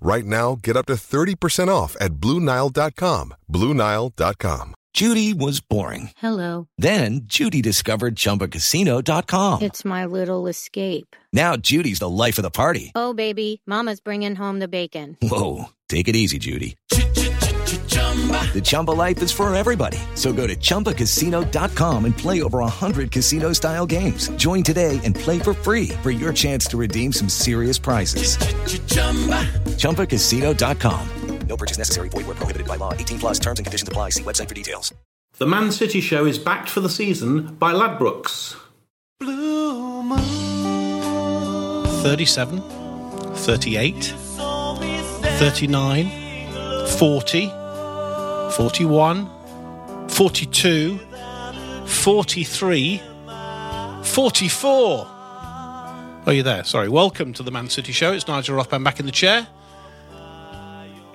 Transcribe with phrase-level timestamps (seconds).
[0.00, 3.34] Right now, get up to 30% off at BlueNile.com.
[3.52, 4.74] BlueNile.com.
[4.92, 6.10] Judy was boring.
[6.16, 6.66] Hello.
[6.76, 9.62] Then Judy discovered ChumbaCasino.com.
[9.62, 11.14] It's my little escape.
[11.32, 12.90] Now Judy's the life of the party.
[12.96, 15.16] Oh, baby, Mama's bringing home the bacon.
[15.22, 16.76] Whoa, take it easy, Judy.
[16.88, 19.98] The Chumba life is for everybody.
[20.16, 24.28] So go to ChumbaCasino.com and play over 100 casino style games.
[24.30, 28.36] Join today and play for free for your chance to redeem some serious prizes.
[29.80, 31.08] ChumbaCasino.com.
[31.48, 32.08] No purchase necessary.
[32.10, 32.92] Void where prohibited by law.
[32.94, 34.10] 18 plus terms and conditions apply.
[34.10, 34.94] See website for details.
[35.38, 38.56] The Man City Show is backed for the season by Ladbrokes.
[42.02, 42.62] 37,
[43.34, 44.14] 38,
[45.38, 47.48] 39, 40,
[48.52, 50.98] 41, 42,
[51.86, 53.02] 43,
[54.02, 55.06] 44.
[56.26, 56.64] Oh, you're there.
[56.64, 56.88] Sorry.
[56.88, 58.12] Welcome to the Man City Show.
[58.12, 59.48] It's Nigel Rothband back in the chair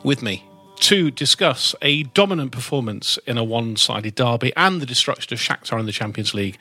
[0.05, 0.45] with me
[0.77, 5.79] to discuss a dominant performance in a one sided derby and the destruction of Shakhtar
[5.79, 6.57] in the Champions League.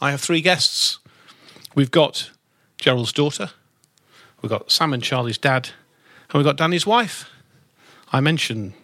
[0.00, 0.98] I have three guests.
[1.74, 2.30] We've got
[2.78, 3.50] Gerald's daughter,
[4.40, 5.70] we've got Sam and Charlie's dad,
[6.30, 7.28] and we've got Danny's wife.
[8.10, 8.74] I mention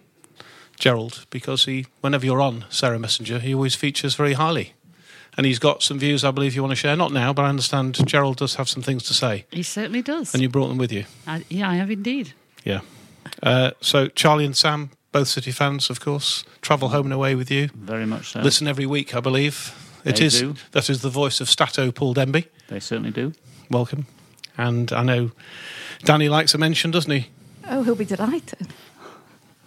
[0.78, 4.75] Gerald because he, whenever you're on Sarah Messenger, he always features very highly.
[5.37, 6.94] And he's got some views I believe you want to share.
[6.94, 9.47] Not now, but I understand Gerald does have some things to say.
[9.50, 10.32] He certainly does.
[10.32, 11.06] And you brought them with you.
[11.26, 12.34] I, yeah, I have indeed.
[12.64, 12.81] Yeah.
[13.43, 17.51] Uh, so Charlie and Sam, both City fans, of course, travel home and away with
[17.51, 17.69] you.
[17.75, 18.41] Very much so.
[18.41, 19.75] Listen every week, I believe.
[20.05, 20.55] It They is do.
[20.73, 22.47] that is the voice of Stato Paul Demby.
[22.69, 23.33] They certainly do.
[23.71, 24.07] Welcome.
[24.59, 25.31] And I know
[26.05, 27.29] Danny likes a mention, doesn't he?
[27.67, 28.69] Oh, he'll be delighted.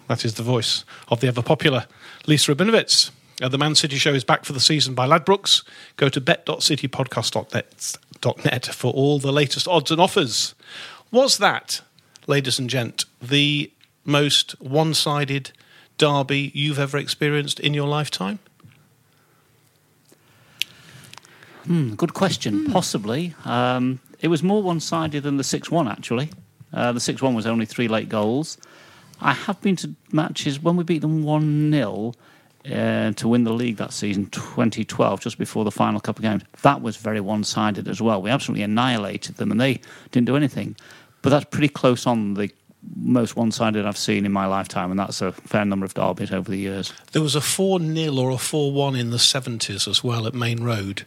[0.08, 1.88] That is the voice of the ever popular
[2.28, 3.10] Lisa Rabinowitz.
[3.42, 5.64] Uh, the Man City Show is back for the season by Ladbrokes.
[5.96, 10.56] Go to bet.citypodcast.net for all the latest odds and offers.
[11.12, 11.82] Was that,
[12.28, 13.72] ladies and gent, the
[14.06, 15.52] most one sided
[15.98, 18.40] derby you've ever experienced in your lifetime?
[21.66, 22.72] Hmm, good question.
[22.72, 23.34] Possibly.
[23.44, 26.30] Um, it was more one sided than the 6 1, actually.
[26.72, 28.58] Uh, the 6 1 was only three late goals.
[29.20, 32.14] I have been to matches when we beat them 1 0
[32.66, 36.44] uh, to win the league that season, 2012, just before the final couple of games.
[36.62, 38.22] That was very one sided as well.
[38.22, 40.76] We absolutely annihilated them and they didn't do anything.
[41.28, 42.50] But that's pretty close on the
[42.96, 46.32] most one sided I've seen in my lifetime, and that's a fair number of derbies
[46.32, 46.94] over the years.
[47.12, 50.34] There was a 4 0 or a 4 1 in the 70s as well at
[50.34, 51.04] Maine Road.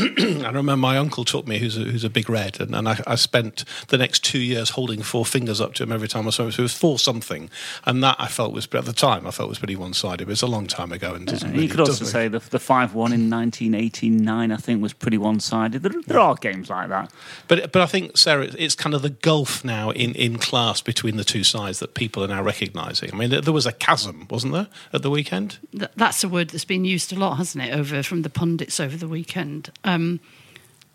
[0.18, 3.00] I remember my uncle took me, who's a, who's a big red, and, and I,
[3.06, 6.30] I spent the next two years holding four fingers up to him every time I
[6.30, 6.52] saw him.
[6.52, 7.50] So it was 4 something.
[7.84, 10.26] And that I felt was, at the time, I felt was pretty one sided.
[10.26, 11.14] But it's a long time ago.
[11.14, 13.74] and doesn't Uh, really, you could also doesn't say the the five one in nineteen
[13.74, 14.52] eighty nine.
[14.52, 15.82] I think was pretty one sided.
[15.82, 17.10] There, there are games like that.
[17.48, 21.16] But but I think Sarah, it's kind of the gulf now in, in class between
[21.16, 23.10] the two sides that people are now recognising.
[23.12, 25.58] I mean, there, there was a chasm, wasn't there, at the weekend?
[25.76, 28.78] Th- that's a word that's been used a lot, hasn't it, over from the pundits
[28.80, 29.70] over the weekend.
[29.84, 29.89] Um,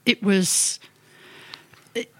[0.06, 0.80] it was.
[1.94, 2.12] It,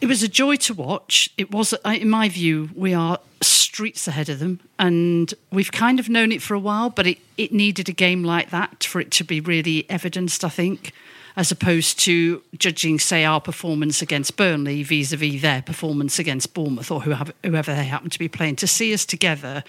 [0.00, 1.30] it was a joy to watch.
[1.36, 6.08] It was, in my view, we are streets ahead of them, and we've kind of
[6.08, 6.90] known it for a while.
[6.90, 10.44] But it, it needed a game like that for it to be really evidenced.
[10.44, 10.92] I think,
[11.34, 17.00] as opposed to judging, say, our performance against Burnley vis-a-vis their performance against Bournemouth or
[17.00, 18.56] whoever, whoever they happen to be playing.
[18.56, 19.64] To see us together,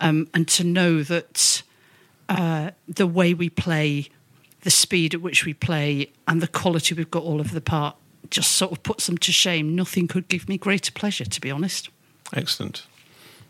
[0.00, 1.62] um, and to know that
[2.28, 4.10] uh, the way we play,
[4.62, 7.96] the speed at which we play, and the quality we've got all over the park
[8.28, 9.74] just sort of puts them to shame.
[9.74, 11.88] Nothing could give me greater pleasure, to be honest.
[12.32, 12.86] Excellent.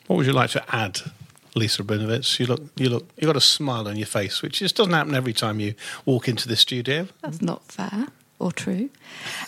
[0.06, 1.00] What would you like to add,
[1.54, 2.38] Lisa Rabinowitz?
[2.38, 5.14] You look, you look, you got a smile on your face, which just doesn't happen
[5.14, 5.74] every time you
[6.04, 7.08] walk into the studio.
[7.22, 8.08] That's not fair
[8.38, 8.90] or true.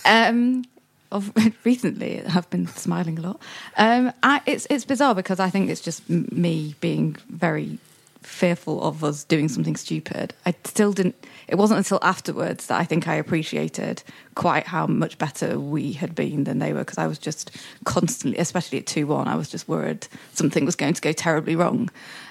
[0.04, 0.64] Um,
[1.10, 1.32] of,
[1.64, 3.42] recently, I've been smiling a lot.
[3.76, 7.78] Um, I, it's it's bizarre because I think it's just me being very
[8.22, 10.34] fearful of us doing something stupid.
[10.46, 11.16] I still didn't.
[11.52, 14.02] It wasn't until afterwards that I think I appreciated
[14.34, 17.50] quite how much better we had been than they were because I was just
[17.84, 21.54] constantly, especially at two one, I was just worried something was going to go terribly
[21.54, 21.90] wrong.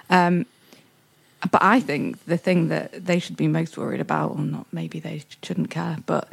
[0.09, 0.47] Um,
[1.51, 5.00] but I think the thing that they should be most worried about, or not, maybe
[5.00, 6.27] they shouldn't care, but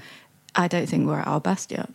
[0.55, 1.91] I don't think we're at our best yet.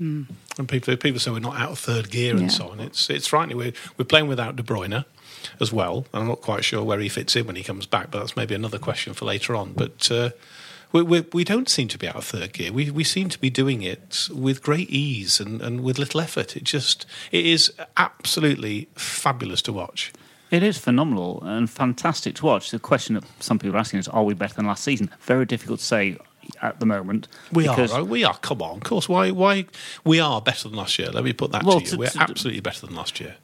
[0.00, 2.48] And people people say we're not out of third gear and Yeah.
[2.48, 2.80] so on.
[2.80, 3.56] It's it's frightening.
[3.58, 5.04] We're we're playing without De Bruyne
[5.60, 6.06] as well.
[6.12, 8.54] I'm not quite sure where he fits in when he comes back, but that's maybe
[8.54, 9.72] another question for later on.
[9.72, 10.30] But uh,
[10.92, 12.72] we, we we don't seem to be out of third gear.
[12.72, 16.56] We we seem to be doing it with great ease and, and with little effort.
[16.56, 20.12] It just it is absolutely fabulous to watch.
[20.50, 22.72] It is phenomenal and fantastic to watch.
[22.72, 25.08] The question that some people are asking is, are we better than last season?
[25.20, 26.16] Very difficult to say
[26.60, 27.28] at the moment.
[27.52, 27.76] We are.
[27.92, 28.36] oh, We are.
[28.38, 28.78] Come on.
[28.78, 29.08] Of course.
[29.08, 29.30] Why?
[29.30, 29.66] Why?
[30.02, 31.08] We are better than last year.
[31.12, 31.90] Let me put that Well, to you.
[31.92, 33.36] to- We're to- absolutely better than last year.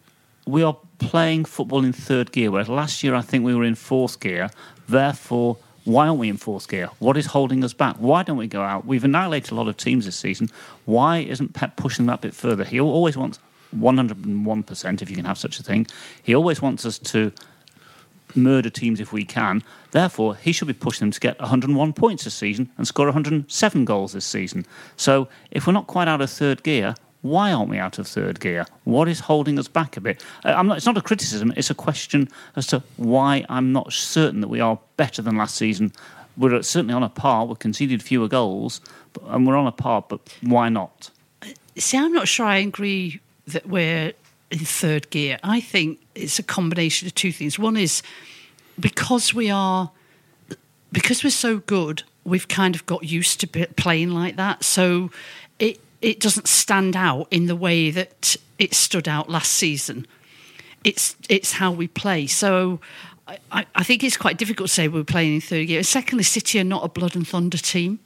[0.47, 3.75] We are playing football in third gear, whereas last year I think we were in
[3.75, 4.51] fourth gear.
[4.89, 6.89] Therefore, why aren't we in fourth gear?
[6.99, 7.97] What is holding us back?
[7.97, 8.87] Why don't we go out?
[8.87, 10.51] We've annihilated a lot of teams this season.
[10.85, 12.65] Why isn't Pep pushing that bit further?
[12.65, 13.39] He always wants
[13.77, 15.87] 101%, if you can have such a thing.
[16.23, 17.33] He always wants us to
[18.35, 19.63] murder teams if we can.
[19.91, 23.85] Therefore, he should be pushing them to get 101 points this season and score 107
[23.85, 24.67] goals this season.
[24.97, 28.41] So, if we're not quite out of third gear, why aren't we out of third
[28.41, 28.67] gear?
[28.85, 30.25] What is holding us back a bit?
[30.45, 34.41] Uh, not, it's not a criticism, it's a question as to why I'm not certain
[34.41, 35.93] that we are better than last season.
[36.37, 38.81] We're certainly on a par, we've conceded fewer goals,
[39.13, 41.11] but, and we're on a par, but why not?
[41.77, 44.13] See, I'm not sure I agree that we're
[44.51, 45.39] in third gear.
[45.43, 47.59] I think it's a combination of two things.
[47.59, 48.03] One is
[48.79, 49.91] because we are,
[50.93, 54.65] because we're so good, we've kind of got used to playing like that.
[54.65, 55.11] So
[56.03, 60.07] it doesn't stand out in the way that it stood out last season.
[60.85, 62.27] It's it's how we play.
[62.27, 62.81] So.
[63.29, 65.83] I- I, I think it's quite difficult to say we're playing in third gear.
[65.83, 67.99] Secondly, City are not a blood and thunder team.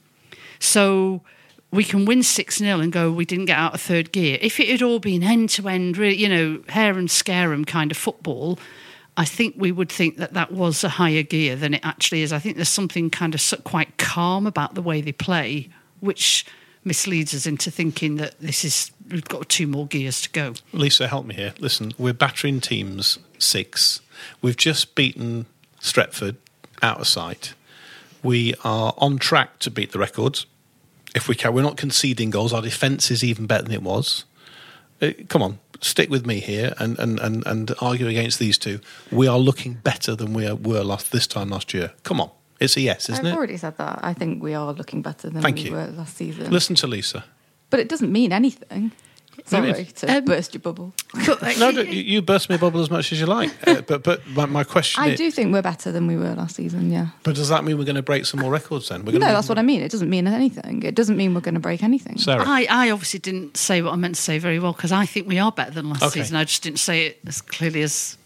[0.57, 1.21] So
[1.69, 4.39] we can win 6 0 and go, we didn't get out of third gear.
[4.41, 7.91] If it had all been end to end, you know, hair and scare 'em kind
[7.91, 8.57] of football,
[9.15, 12.33] I think we would think that that was a higher gear than it actually is.
[12.33, 16.45] I think there's something kind of quite calm about the way they play, which
[16.83, 20.53] misleads us into thinking that this is, we've got two more gears to go.
[20.73, 21.53] Lisa, help me here.
[21.59, 24.01] Listen, we're battering teams six.
[24.41, 25.45] We've just beaten
[25.79, 26.37] Stretford
[26.81, 27.53] out of sight.
[28.23, 30.45] We are on track to beat the records.
[31.13, 32.53] If we can, we're not conceding goals.
[32.53, 34.25] Our defence is even better than it was.
[35.01, 38.79] Uh, come on, stick with me here and, and, and, and argue against these two.
[39.11, 41.93] We are looking better than we were last this time last year.
[42.03, 42.29] Come on,
[42.61, 43.29] it's a yes, isn't it?
[43.29, 43.99] I've already said that.
[44.03, 45.71] I think we are looking better than Thank we you.
[45.73, 46.51] were last season.
[46.51, 47.23] Listen to Lisa.
[47.69, 48.91] But it doesn't mean anything.
[49.45, 50.93] Sorry to Um, burst your bubble.
[51.15, 53.49] No, don't- you, you burst my bubble as much as you like.
[53.67, 56.35] Uh, but but my, my question I is, do think we're better than we were
[56.35, 57.07] last season, yeah.
[57.23, 59.03] but does that mean we're going to break some more records then?
[59.05, 59.81] We're No, gonna that's what I mean.
[59.81, 60.83] It doesn't mean anything.
[60.83, 62.17] It doesn't mean we're going to break anything.
[62.17, 62.43] Sarah.
[62.45, 65.27] I, I obviously didn't say what I meant to say very well because I think
[65.27, 66.19] we are better than last Okay.
[66.21, 66.35] season.
[66.35, 68.17] I just didn't say it as clearly as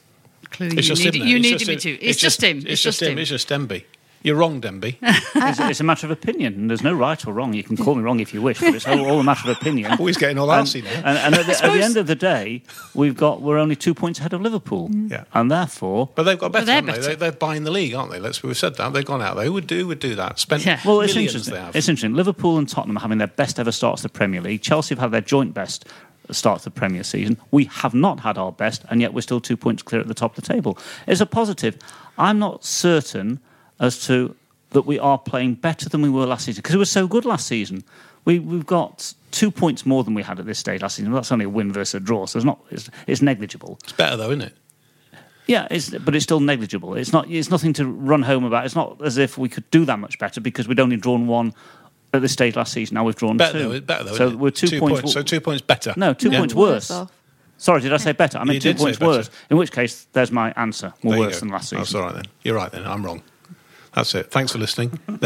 [0.49, 1.27] clearly It's you just needed, him.
[1.27, 2.03] you It's needed just me to.
[2.03, 2.63] It's, just him.
[2.65, 3.17] It's, just him.
[3.19, 3.83] It's just Demby.
[4.25, 4.97] You're wrong, Demby.
[5.37, 7.53] It's, it's a matter of opinion, and there's no right or wrong.
[7.53, 9.57] You can call me wrong if you wish, but it's all, all a matter of
[9.57, 9.91] opinion.
[9.99, 10.89] Always getting all and, arsey now.
[10.89, 12.63] and, and at, the, at the end of the day,
[12.95, 15.11] we've got we're only two points ahead of Liverpool, mm.
[15.11, 15.25] Yeah.
[15.33, 17.07] and therefore, But they've got better, they're haven't better.
[17.09, 18.19] They, they're buying the league, aren't they?
[18.19, 19.35] Let's we've said that they've gone out.
[19.35, 20.39] They would do would do that.
[20.39, 20.79] Spent Yeah.
[20.85, 21.53] well, it's interesting.
[21.53, 21.75] They have.
[21.75, 22.15] It's interesting.
[22.15, 24.61] Liverpool and Tottenham are having their best ever starts to the Premier League.
[24.61, 25.85] Chelsea have had their joint best
[26.31, 27.37] start to the Premier season.
[27.51, 30.15] We have not had our best, and yet we're still two points clear at the
[30.15, 30.79] top of the table.
[31.05, 31.77] It's a positive.
[32.17, 33.39] I'm not certain
[33.79, 34.35] as to
[34.71, 37.25] that we are playing better than we were last season because we were so good
[37.25, 37.83] last season.
[38.25, 41.11] We, we've got two points more than we had at this stage last season.
[41.11, 43.77] That's only a win versus a draw, so it's not it's, it's negligible.
[43.83, 44.53] It's better though, isn't it?
[45.47, 46.95] Yeah, it's, but it's still negligible.
[46.95, 47.29] It's not.
[47.29, 48.65] It's nothing to run home about.
[48.65, 51.53] It's not as if we could do that much better because we'd only drawn one
[52.15, 52.95] at this stage last season.
[52.95, 53.69] Now we've drawn Better two.
[53.69, 53.81] though.
[53.81, 54.15] Better though.
[54.15, 55.13] So we're two, points.
[55.13, 55.93] So two points better.
[55.97, 56.39] no, two Yeah.
[56.39, 56.91] points worse.
[57.57, 58.37] Sorry, did I say better?
[58.37, 59.29] I You meant two points worse.
[59.49, 60.93] In which case, there's my answer.
[61.03, 61.39] More worse go.
[61.41, 61.77] than last oh, season.
[61.77, 62.25] That's all right then.
[62.43, 62.85] You're right then.
[62.85, 63.21] I'm wrong.
[63.95, 64.29] That's it.
[64.29, 64.99] Thanks for listening.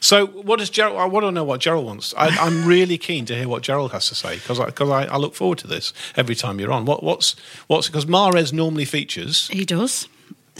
[0.00, 0.98] so, what does Gerald?
[0.98, 2.14] I want to know what Gerald wants.
[2.16, 5.16] I, I'm really keen to hear what Gerald has to say because because I, I,
[5.16, 6.84] look forward to this every time you're on.
[6.84, 7.34] What what's
[7.66, 9.48] what's because Mahrez normally features.
[9.48, 10.08] He does.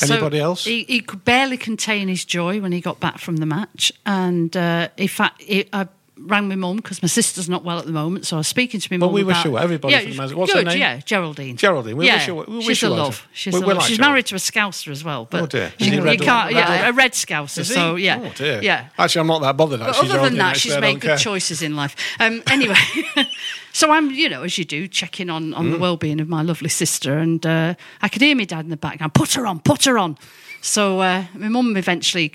[0.03, 0.65] Anybody so else?
[0.65, 4.57] He, he could barely contain his joy when he got back from the match, and
[4.57, 5.89] uh, in fact, it, I,
[6.21, 8.81] rang my mum because my sister's not well at the moment, so I was speaking
[8.81, 9.09] to my mum.
[9.09, 9.15] Well, mum.
[9.15, 9.63] we wish about- her well.
[9.65, 10.79] Everybody yeah, from the What's her name?
[10.79, 11.57] Yeah, Geraldine.
[11.57, 11.97] Geraldine.
[11.97, 13.27] We yeah, wish her well- we she's a love.
[13.33, 13.77] She's We- a love.
[13.79, 15.27] like She's married to a Scouser as well.
[15.31, 15.73] But Oh, dear.
[15.79, 16.53] You, Is he you red can't.
[16.55, 17.65] red Yeah, or- a red Scouser.
[17.65, 18.61] So yeah, Oh, dear.
[18.63, 18.89] yeah.
[18.99, 19.81] Actually, I'm not that bothered.
[19.81, 21.17] But Actually, other than that, she's made good care.
[21.19, 21.95] choices in life.
[22.21, 22.75] Um, anyway,
[23.73, 25.73] so I'm, you know, as you do, checking on, on Mm.
[25.73, 28.77] the well-being of my lovely sister, and uh, I could hear my dad in the
[28.77, 29.15] background.
[29.15, 30.19] Put her on, put her on.
[30.61, 32.33] So uh, my mum eventually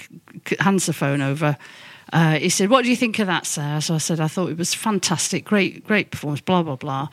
[0.60, 1.58] hands the phone over.
[2.14, 4.52] Uh, he said, "What do you think of that, Sarah?" So I said, "I thought
[4.52, 7.08] it was fantastic, great, great performance." Blah blah blah.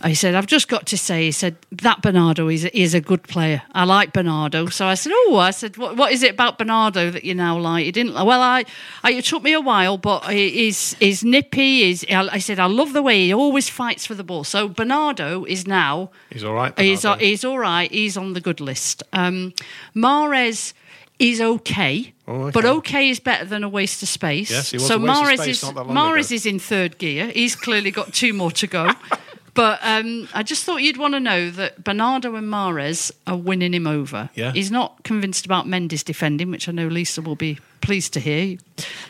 [0.00, 2.94] Uh, He said, "I've just got to say," he said, "that Bernardo is a, is
[2.94, 3.62] a good player.
[3.74, 7.10] I like Bernardo." So I said, "Oh," I said, "What, what is it about Bernardo
[7.10, 8.14] that you now like?" He didn't.
[8.14, 8.64] Well, I,
[9.02, 11.90] I it took me a while, but he's he's nippy.
[11.90, 15.44] Is I said, "I love the way he always fights for the ball." So Bernardo
[15.44, 16.78] is now He's all right.
[16.78, 17.90] He's, he's all right.
[17.90, 19.02] He's on the good list.
[19.12, 19.52] Um,
[19.96, 20.74] Mahrez
[21.18, 22.50] is okay, Oh, okay.
[22.52, 24.50] but okay is better than a waste of space.
[24.50, 26.16] Yes, was so a waste of space is not that long ago.
[26.16, 27.26] is in third gear.
[27.28, 28.90] He's clearly got two more to go.
[29.54, 33.74] but um, I just thought you'd want to know that Bernardo and Mahrez are winning
[33.74, 34.30] him over.
[34.34, 34.52] Yeah.
[34.52, 38.56] He's not convinced about Mendy's defending, which I know Lisa will be pleased to hear.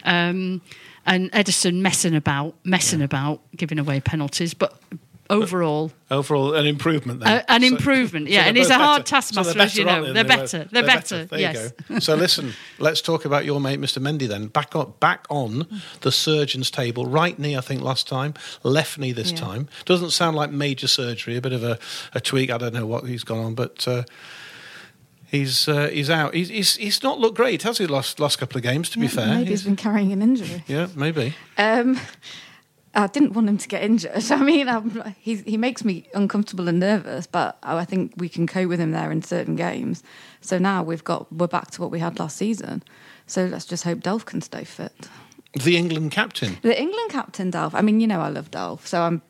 [0.05, 0.61] Um,
[1.07, 4.81] and Ederson messing about, messing about, giving away penalties, but.
[5.31, 7.39] Overall, Overall, an improvement then.
[7.39, 9.11] Uh, an So- improvement, yeah, they're and he's a hard better.
[9.11, 10.03] taskmaster, they're as you better, know.
[10.05, 10.29] aren't They're they?
[10.37, 10.69] better.
[10.71, 11.73] They're better, There yes.
[11.89, 11.99] you go.
[12.01, 14.03] So listen, let's talk about your mate, Mr.
[14.03, 14.29] Mendy.
[14.29, 15.67] Then back on, back on
[16.03, 17.07] the surgeon's table.
[17.07, 18.35] Right knee, I think last time.
[18.63, 19.39] Left knee this Yeah.
[19.39, 19.69] time.
[19.87, 21.37] Doesn't sound like major surgery.
[21.37, 21.79] A bit of a,
[22.15, 22.51] a tweak.
[22.51, 23.89] I don't know what he's gone on, but.
[23.89, 24.03] Uh,
[25.31, 26.33] He's uh, he's out.
[26.33, 27.89] He's, he's he's not looked great, has he?
[27.89, 29.27] Last last couple of games, to be Yeah, fair.
[29.27, 30.63] maybe He's- he's been carrying an injury.
[30.69, 31.35] yeah, maybe.
[31.59, 31.99] Um,
[32.95, 34.25] I didn't want him to get injured.
[34.31, 38.47] I mean, I'm, he's, he makes me uncomfortable and nervous, but I think we can
[38.47, 40.03] cope with him there in certain games.
[40.41, 42.83] So now we've got we're back to what we had last season.
[43.27, 45.09] So let's just hope Delph can stay fit.
[45.55, 46.59] The England captain.
[46.63, 47.75] The England captain, Delph.
[47.75, 49.23] I mean, you know, I love Delph, so I'm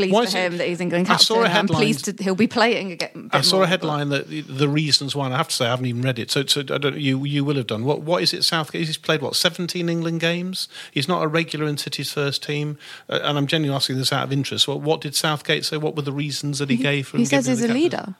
[0.00, 1.24] pleased Why for is it- him that he's England I captain.
[1.26, 3.30] saw a I'm pleased to, he'll be playing again.
[3.32, 5.26] I saw a headline that the, reasons why.
[5.26, 6.30] And I have to say, I haven't even read it.
[6.30, 7.84] So, so I don't, you you will have done.
[7.84, 8.44] What what is it?
[8.44, 8.86] Southgate.
[8.86, 10.68] He's played what seventeen England games.
[10.92, 12.78] He's not a regular in City's first team.
[13.08, 14.66] Uh, and I'm genuinely asking this out of interest.
[14.68, 15.76] What what did Southgate say?
[15.76, 17.16] What were the reasons that he, gave for?
[17.16, 17.82] He him says he's him a captain?
[17.82, 18.14] leader.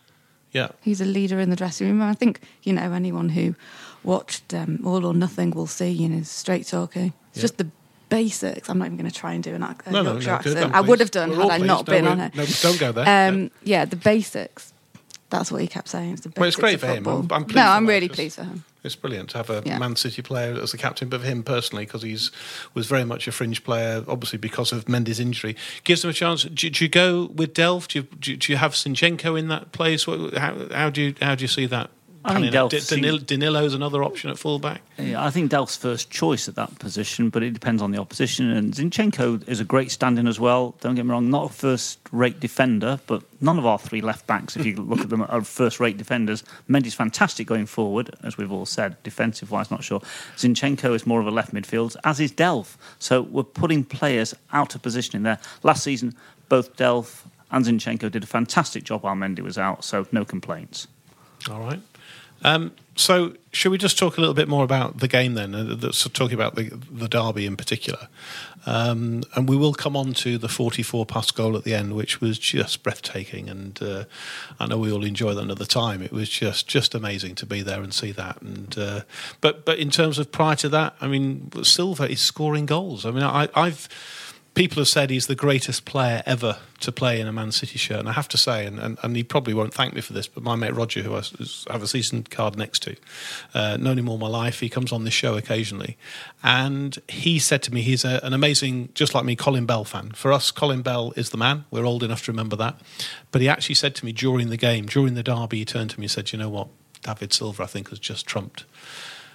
[0.52, 0.68] Yeah.
[0.80, 2.02] He's a leader in the dressing room.
[2.02, 3.54] I think you know anyone who
[4.02, 5.90] watched um, All or Nothing will see.
[5.90, 7.12] You know, straight talking.
[7.30, 7.42] It's Yeah.
[7.42, 7.68] just the
[8.10, 8.68] basics.
[8.68, 10.74] I'm not even going to try and do an ac- No, no, Yorkshire no, accent.
[10.74, 12.34] I would have done We're had I not been on it.
[12.34, 13.28] no, don't go there.
[13.30, 14.74] Um, yeah, the basics.
[15.30, 16.14] That's what he kept saying.
[16.14, 17.06] It's Well, it's great for him.
[17.06, 18.64] I'm- I'm pleased no, I'm really pleased for him.
[18.82, 19.78] It's brilliant to have a Yeah.
[19.78, 22.30] Man City player as the captain, but for him personally, because he's
[22.74, 26.44] was very much a fringe player, obviously because of Mendy's injury, gives him a chance.
[26.44, 27.86] Do, do you go with Delph?
[27.88, 30.06] Do you, do, you- do you have Zinchenko in that place?
[30.06, 31.90] What, how, how do you how do you see that?
[32.24, 32.52] I think?
[32.52, 34.82] Delph Danilo, Danilo's another option at fullback.
[34.98, 38.50] Yeah, I think Delph's first choice at that position, but it depends on the opposition.
[38.50, 40.74] And Zinchenko is a great stand-in as well.
[40.80, 44.56] Don't get me wrong, not a first-rate defender, but none of our three left backs,
[44.56, 46.44] if you look at them, are first-rate defenders.
[46.68, 49.02] Mendy's fantastic going forward, as we've all said.
[49.02, 50.00] Defensive-wise, not sure.
[50.36, 52.76] Zinchenko is more of a left midfield, as is Delph.
[52.98, 55.38] So we're putting players out of position in there.
[55.62, 56.14] Last season,
[56.50, 60.86] both Delph and Zinchenko did a fantastic job while Mendy was out, so no complaints.
[61.50, 61.80] All right.
[62.42, 65.54] Um, so, should we just talk a little bit more about the game then?
[65.54, 68.08] Uh, that's talking about the the derby in particular,
[68.66, 72.20] um, and we will come on to the 44 pass goal at the end, which
[72.20, 73.48] was just breathtaking.
[73.48, 74.04] And uh,
[74.58, 76.02] I know we all enjoyed that another time.
[76.02, 78.42] It was just just amazing to be there and see that.
[78.42, 79.00] And uh,
[79.40, 83.06] but but in terms of prior to that, I mean, Silva is scoring goals.
[83.06, 83.88] I mean, I, I've
[84.54, 88.00] people have said he's the greatest player ever to play in a Man City shirt.
[88.00, 90.26] And I have to say, and, and, and he probably won't thank me for this,
[90.26, 91.22] but my mate Roger, who I
[91.72, 92.96] have a season card next to,
[93.54, 94.60] uh, known him all my life.
[94.60, 95.96] He comes on this show occasionally.
[96.42, 100.10] And he said to me, he's a, an amazing, just like me, Colin Bell fan.
[100.12, 101.64] For us, Colin Bell is the man.
[101.70, 102.80] We're old enough to remember that.
[103.30, 106.00] But he actually said to me during the game, during the derby, he turned to
[106.00, 106.68] me and said, you know what?
[107.02, 108.64] David Silva, I think, has just trumped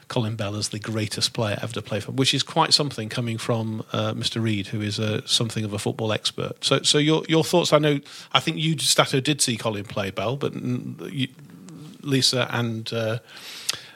[0.08, 3.38] Colin Bell as the greatest player ever to play for, which is quite something coming
[3.38, 4.42] from uh, Mr.
[4.42, 6.64] Reed, who is uh, something of a football expert.
[6.64, 7.74] So, so your your thoughts?
[7.74, 8.00] I know,
[8.32, 11.28] I think you Stato did see Colin play Bell, but you,
[12.02, 13.20] Lisa and uh,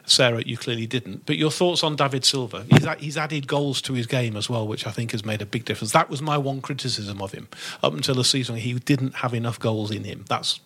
[0.09, 1.25] Sarah, you clearly didn't.
[1.25, 2.65] But your thoughts on David Silva?
[2.69, 5.45] He's he's added goals to his game as well, which I think has made a
[5.45, 5.93] big difference.
[5.93, 7.47] That was my one criticism of him
[7.83, 8.55] up until the season.
[8.55, 10.25] He didn't have enough goals in him.
[10.27, 10.59] That's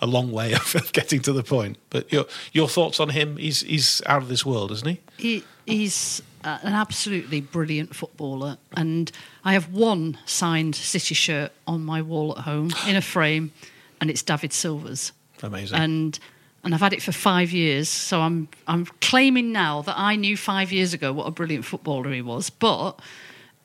[0.00, 1.78] a long way of getting to the point.
[1.90, 3.36] But your your thoughts on him?
[3.36, 5.00] He's he's out of this world, isn't he?
[5.16, 9.10] He, he's uh, an absolutely brilliant footballer, and
[9.44, 13.52] I have one signed City shirt on my wall at home in a frame,
[14.00, 15.12] and it's David Silva's.
[15.42, 15.78] Amazing.
[15.78, 16.18] And
[16.62, 20.36] and I've had it for five years, so I'm I'm claiming now that I knew
[20.36, 23.00] five years ago what a brilliant footballer he was, but.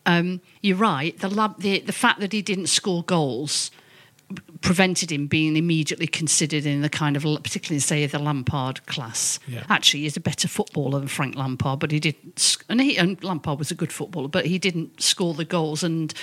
[0.05, 1.17] um, you're right.
[1.19, 3.71] The, lab, the the fact that he didn't score goals
[4.61, 9.39] prevented him being immediately considered in the kind of, particularly say the Lampard class.
[9.47, 9.63] Yeah.
[9.69, 12.57] Actually, he's a better footballer than Frank Lampard, but he didn't.
[12.67, 15.83] And, he, and Lampard was a good footballer, but he didn't score the goals.
[15.83, 16.13] And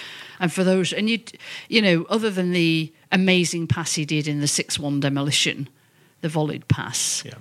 [0.41, 1.21] and for those, and you,
[1.69, 5.69] you know, other than the amazing pass he did in the six-one demolition,
[6.23, 7.23] the volleyed pass.
[7.25, 7.35] Yeah.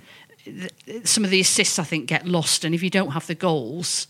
[1.04, 4.08] Some of the assists, I think, get lost, and if you don't have the goals,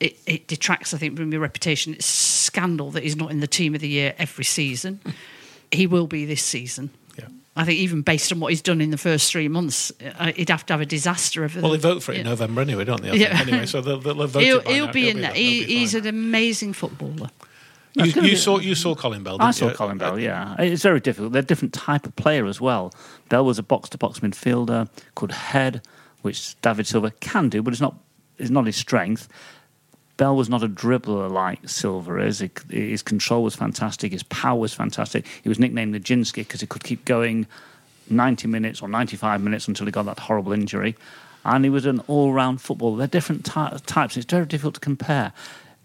[0.00, 1.94] it, it detracts, I think, from your reputation.
[1.94, 5.00] It's scandal that he's not in the team of the year every season.
[5.70, 6.90] he will be this season.
[7.16, 7.28] Yeah.
[7.54, 10.48] I think even based on what he's done in the first three months, uh, he'd
[10.48, 11.54] have to have a disaster of.
[11.54, 13.16] Well, they vote for it in November anyway, don't they?
[13.16, 13.38] Yeah.
[13.40, 15.32] Anyway, so they'll, they'll voted He'll, he'll be in there.
[15.32, 17.30] He, he's an amazing footballer.
[17.94, 19.36] You, That's you saw you saw Colin Bell.
[19.40, 19.74] I saw you?
[19.74, 20.54] Colin Bell, uh, yeah.
[20.58, 21.32] It's very difficult.
[21.32, 22.92] They're a different type of player as well.
[23.28, 25.82] Bell was a box to box midfielder, could head,
[26.22, 27.96] which David Silva can do, but it's not,
[28.38, 29.28] it's not his strength.
[30.16, 32.44] Bell was not a dribbler like Silva is.
[32.70, 34.12] His control was fantastic.
[34.12, 35.26] His power was fantastic.
[35.42, 37.46] He was nicknamed Nijinsky because he could keep going
[38.10, 40.94] 90 minutes or 95 minutes until he got that horrible injury.
[41.44, 42.98] And he was an all round footballer.
[42.98, 44.18] They're different ty- types.
[44.18, 45.32] It's very difficult to compare.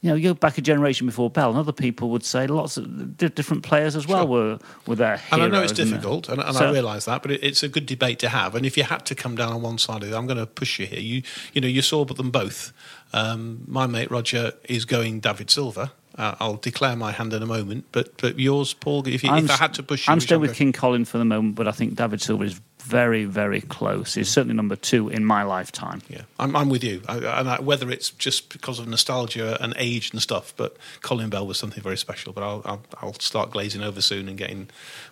[0.02, 2.78] You know, you go back a generation before Bell, and other people would say lots
[2.78, 4.28] of different players as well Sure.
[4.28, 7.32] were, were their And I know it's difficult, and, and So- I realise that, but
[7.32, 8.54] it, it's a good debate to have.
[8.54, 10.46] And if you had to come down on one side of it, I'm going to
[10.46, 11.00] push you here.
[11.00, 11.24] You,
[11.54, 12.72] you know, you saw them both.
[13.14, 15.92] Um, my mate Roger is going David Silva.
[16.18, 19.06] Uh, I'll declare my hand in a moment, but but yours, Paul.
[19.08, 21.26] If, you, if I had to push you, I'm staying with King Colin for the
[21.26, 24.14] moment, but I think David Silva is very, very close.
[24.14, 26.02] He's certainly number two in my lifetime.
[26.10, 27.02] Yeah, I'm, I'm with you.
[27.08, 31.30] I, and I, whether it's just because of nostalgia and age and stuff, but Colin
[31.30, 32.32] Bell was something very special.
[32.34, 34.70] But I'll, I'll, I'll start glazing over soon and getting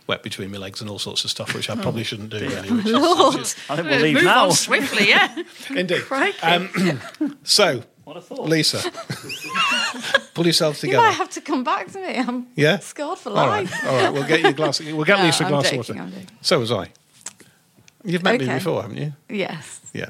[0.07, 2.37] wet between my legs and all sorts of stuff, which I probably shouldn't do.
[2.49, 3.33] Really, which is- Lord.
[3.35, 4.43] which is- I think we'll leave Move now.
[4.45, 5.35] on swiftly, yeah.
[5.75, 6.01] indeed.
[6.03, 6.37] Crikey.
[6.43, 7.01] Um,
[7.43, 8.47] so, What a thought.
[8.49, 8.79] Lisa,
[10.33, 10.97] pull yourself together.
[11.01, 12.17] You might have to come back to me.
[12.17, 12.79] I'm Yeah?
[12.79, 13.71] scarred for life.
[13.71, 14.13] right, all right.
[14.13, 14.79] We'll get you a glass.
[14.81, 16.01] We'll get No, Lisa a I'm glass joking, of water.
[16.01, 16.27] I'm.
[16.41, 16.89] So was I.
[18.03, 19.13] You've met me before, haven't you?
[19.29, 19.79] Yes.
[19.93, 20.09] Yeah.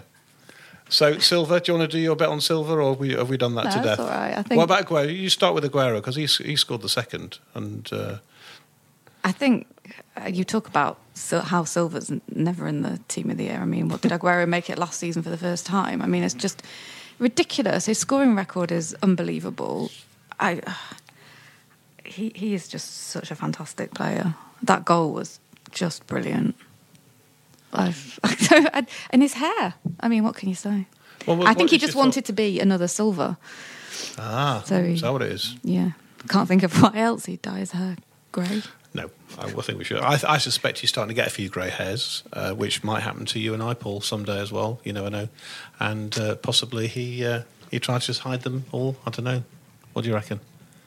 [0.90, 3.30] So Silva, do you want to do your bet on Silva, or have we, have
[3.30, 4.00] we done that No, to death?
[4.00, 4.38] all right.
[4.38, 5.16] I think- What about Aguero?
[5.16, 8.18] You start with Aguero because he he scored the second, and uh,
[9.24, 9.66] I think
[10.22, 13.60] uh, you talk about Sil- how Silva's n- never in the team of the year.
[13.62, 16.02] I mean, what did Aguero make it last season for the first time?
[16.02, 16.62] I mean, it's just
[17.20, 17.86] ridiculous.
[17.88, 19.90] His scoring record is unbelievable.
[20.40, 20.62] I,
[22.06, 24.36] he he is just such a fantastic player.
[24.62, 25.40] That goal was
[25.72, 26.56] just brilliant.
[27.74, 28.20] I've,
[29.10, 29.74] and his hair.
[30.00, 30.86] I mean, what can you say?
[31.28, 33.38] Well, what- I think he just wanted to be another Silver.
[34.18, 35.56] ah, So he- is that what it is?
[35.64, 35.92] Yeah,
[36.30, 37.96] can't think of why else he'd dye his hair
[38.32, 38.62] grey.
[38.96, 39.10] No,
[39.40, 39.98] I think we should.
[40.00, 43.26] I, I suspect he's starting to get a few grey hairs, uh, which might happen
[43.26, 44.80] to you and I, Paul, someday as well.
[44.84, 45.30] You never know,
[45.80, 48.96] and uh, possibly he uh, he tries to just hide them all.
[49.06, 49.44] I don't know.
[49.94, 50.40] What do you reckon?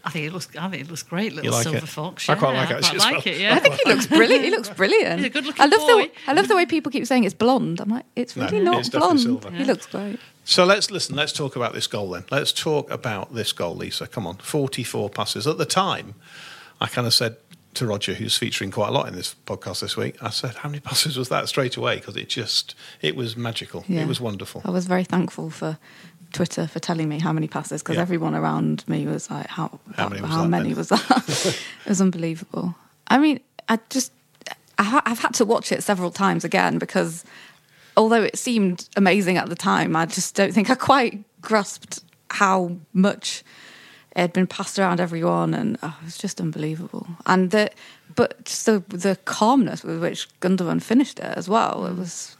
[0.06, 0.48] I think it looks.
[0.56, 1.88] I think it looks great, little like silver it?
[1.88, 2.28] fox.
[2.28, 3.34] I quite like it I quite like well.
[3.34, 3.40] it.
[3.40, 4.44] Yeah, I think he looks brilliant.
[4.44, 5.16] He looks brilliant.
[5.18, 6.02] He's a good-looking I love boy.
[6.04, 7.80] the I love the way people keep saying it's blonde.
[7.80, 9.42] I'm like, it's No, really not it's definitely blonde.
[9.42, 9.56] silver.
[9.56, 10.20] He looks great.
[10.44, 11.16] So let's listen.
[11.16, 12.24] Let's talk about this goal then.
[12.30, 14.06] Let's talk about this goal, Lisa.
[14.06, 16.14] Come on, forty-four passes at the time.
[16.80, 17.36] I kind of said
[17.74, 20.68] to Roger, who's featuring quite a lot in this podcast this week, I said, "How
[20.68, 23.84] many passes was that straight away?" Because it just it was magical.
[23.88, 24.02] Yeah.
[24.02, 24.62] It was wonderful.
[24.64, 25.78] I was very thankful for
[26.36, 28.02] Twitter for telling me how many passes because Yeah.
[28.02, 31.56] everyone around me was like, how How many was how that many was that?
[31.84, 32.74] it was unbelievable.
[33.08, 34.12] I mean, I just
[34.78, 37.24] I, ha- I've had to watch it several times again because
[37.96, 42.76] although it seemed amazing at the time, I just don't think I quite grasped how
[42.92, 43.42] much
[44.14, 47.06] it had been passed around everyone, and oh, it was just unbelievable.
[47.24, 47.70] And the
[48.14, 52.36] but just the the calmness with which Gundogan finished it as well, it was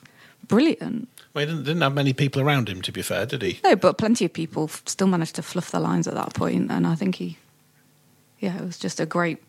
[0.49, 1.09] brilliant.
[1.37, 3.61] Well, he didn't, didn't have many people around him, to be fair, did he?
[3.63, 6.87] No, but plenty of people still managed to fluff the lines at that point, and
[6.87, 7.37] I think he,
[8.41, 9.43] yeah, it was just a great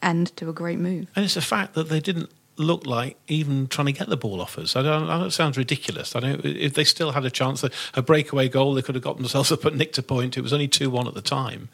[0.00, 1.08] end to a great move.
[1.14, 4.40] And it's the fact that they didn't look like even trying to get the ball
[4.40, 4.74] off us.
[4.74, 5.10] I don't.
[5.10, 6.16] I know it sounds ridiculous.
[6.16, 7.62] I know if they still had a chance,
[7.92, 10.38] a breakaway goal, they could have got themselves up at nick to point.
[10.38, 11.68] It was only two one at the time,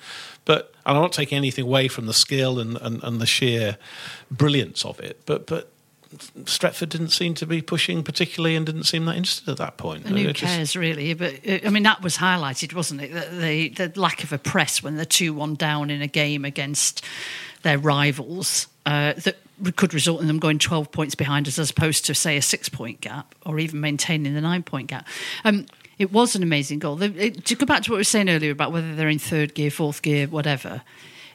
[0.44, 3.78] but and I'm not taking anything away from the skill and, and, and the sheer
[4.32, 5.20] brilliance of it.
[5.26, 5.70] But but
[6.44, 10.06] Stretford didn't seem to be pushing particularly and didn't seem that interested at that point.
[10.06, 11.14] And who just- cares, really?
[11.14, 13.12] But uh, I mean, that was highlighted, wasn't it?
[13.12, 16.44] The, the, the lack of a press when they're 2 1 down in a game
[16.44, 17.04] against
[17.62, 19.36] their rivals uh, that
[19.76, 22.68] could result in them going 12 points behind us as opposed to, say, a six
[22.68, 25.06] point gap or even maintaining the nine point gap.
[25.44, 25.66] Um,
[25.98, 26.96] it was an amazing goal.
[26.96, 29.18] The, it, to go back to what we were saying earlier about whether they're in
[29.18, 30.82] third gear, fourth gear, whatever,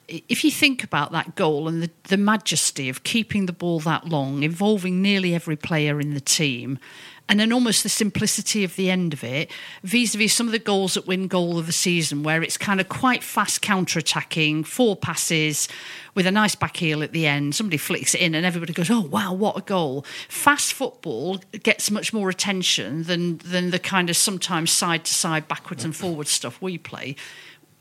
[0.09, 4.07] if you think about that goal and the, the majesty of keeping the ball that
[4.07, 6.79] long, involving nearly every player in the team,
[7.27, 9.51] and then almost the simplicity of the end of it,
[9.83, 12.89] vis-a-vis some of the goals that win goal of the season, where it's kind of
[12.89, 15.67] quite fast counter-attacking, four passes
[16.15, 17.53] with a nice back heel at the end.
[17.53, 21.91] Somebody flicks it in, and everybody goes, "Oh wow, what a goal!" Fast football gets
[21.91, 26.31] much more attention than than the kind of sometimes side to side, backwards and forwards
[26.31, 27.15] stuff we play.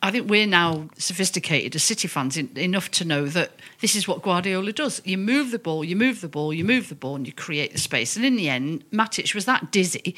[0.00, 4.06] I think we're now sophisticated as City fans in, enough to know that this is
[4.06, 5.02] what Guardiola does.
[5.04, 7.72] You move the ball, you move the ball, you move the ball, and you create
[7.72, 8.14] the space.
[8.16, 10.14] And in the end, Matic was that dizzy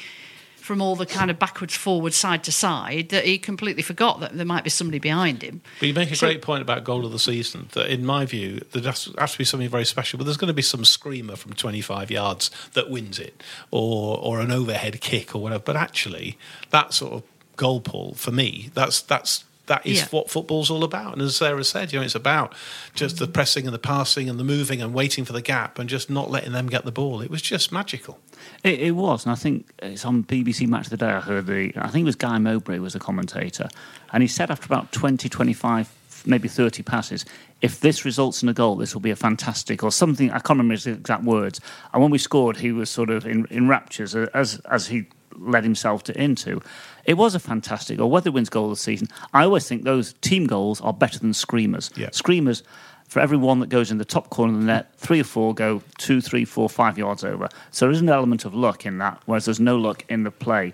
[0.57, 4.37] from all the kind of backwards, forward, side to side that he completely forgot that
[4.37, 5.59] there might be somebody behind him.
[5.79, 7.67] But you make a So- great point about goal of the season.
[7.71, 10.17] That, in my view, there has has to be something very special.
[10.19, 13.41] But there's going to be some screamer from 25 yards that wins it,
[13.71, 15.63] or or an overhead kick or whatever.
[15.63, 16.37] But actually,
[16.69, 17.23] that sort of
[17.57, 20.07] goal pull for me, that's that's that is Yeah.
[20.11, 21.13] what football's all about.
[21.13, 22.53] And as Sarah said, you know, it's about
[22.93, 23.31] just the mm.
[23.31, 26.29] pressing and the passing and the moving and waiting for the gap and just not
[26.29, 27.21] letting them get the ball.
[27.21, 28.19] It was just magical.
[28.65, 31.11] It, it was, and I think it's on BBC Match of the Day.
[31.11, 33.69] I heard the, I think it was Guy Mowbray was the commentator,
[34.11, 35.89] and he said after about 20, 25,
[36.25, 37.23] maybe 30 passes,
[37.61, 40.49] if this results in a goal, this will be a fantastic, or something, I can't
[40.49, 41.61] remember his exact words.
[41.93, 45.05] And when we scored, he was sort of in, in raptures as, as he
[45.37, 46.61] led himself to into.
[47.05, 50.47] It was a fantastic it wins goal of the season, I always think those team
[50.47, 51.91] goals are better than screamers.
[51.95, 52.09] Yeah.
[52.11, 52.63] Screamers,
[53.07, 55.53] for every one that goes in the top corner of the net, three or four
[55.53, 57.49] go two, three, four, five yards over.
[57.71, 60.31] So there is an element of luck in that, whereas there's no luck in the
[60.31, 60.73] play.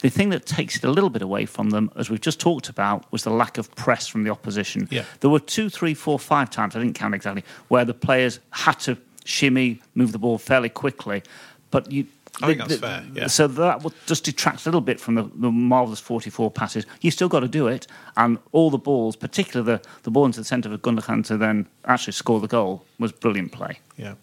[0.00, 2.68] The thing that takes it a little bit away from them, as we've just talked
[2.68, 4.86] about, was the lack of press from the opposition.
[4.90, 5.04] Yeah.
[5.20, 8.78] There were two, three, four, five times, I didn't count exactly, where the players had
[8.80, 11.22] to shimmy, move the ball fairly quickly.
[11.70, 12.06] But you.
[12.42, 13.26] I think that's fair, yeah.
[13.26, 16.86] So that would just detracts a little bit from the, the marvellous 44 passes.
[17.00, 17.86] You still got to do it,
[18.16, 21.66] and all the balls, particularly the, the ball into the centre of Gundogan to then
[21.84, 23.80] actually score the goal, was brilliant play.
[23.96, 24.14] Yeah.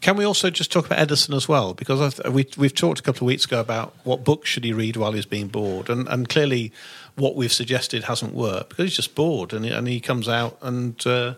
[0.00, 1.74] Can we also just talk about Ederson as well?
[1.74, 4.72] Because I've, we, we've talked a couple of weeks ago about what books should he
[4.72, 6.72] read while he's being bored, and, and clearly
[7.14, 10.58] what we've suggested hasn't worked because he's just bored, and he, and he comes out
[10.60, 11.34] and uh,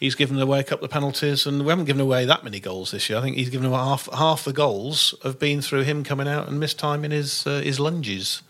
[0.00, 2.90] he's given away a couple of penalties, and we haven't given away that many goals
[2.90, 3.18] this year.
[3.18, 6.48] I think he's given away half half the goals have been through him coming out
[6.48, 8.42] and mistiming his uh, his lunges.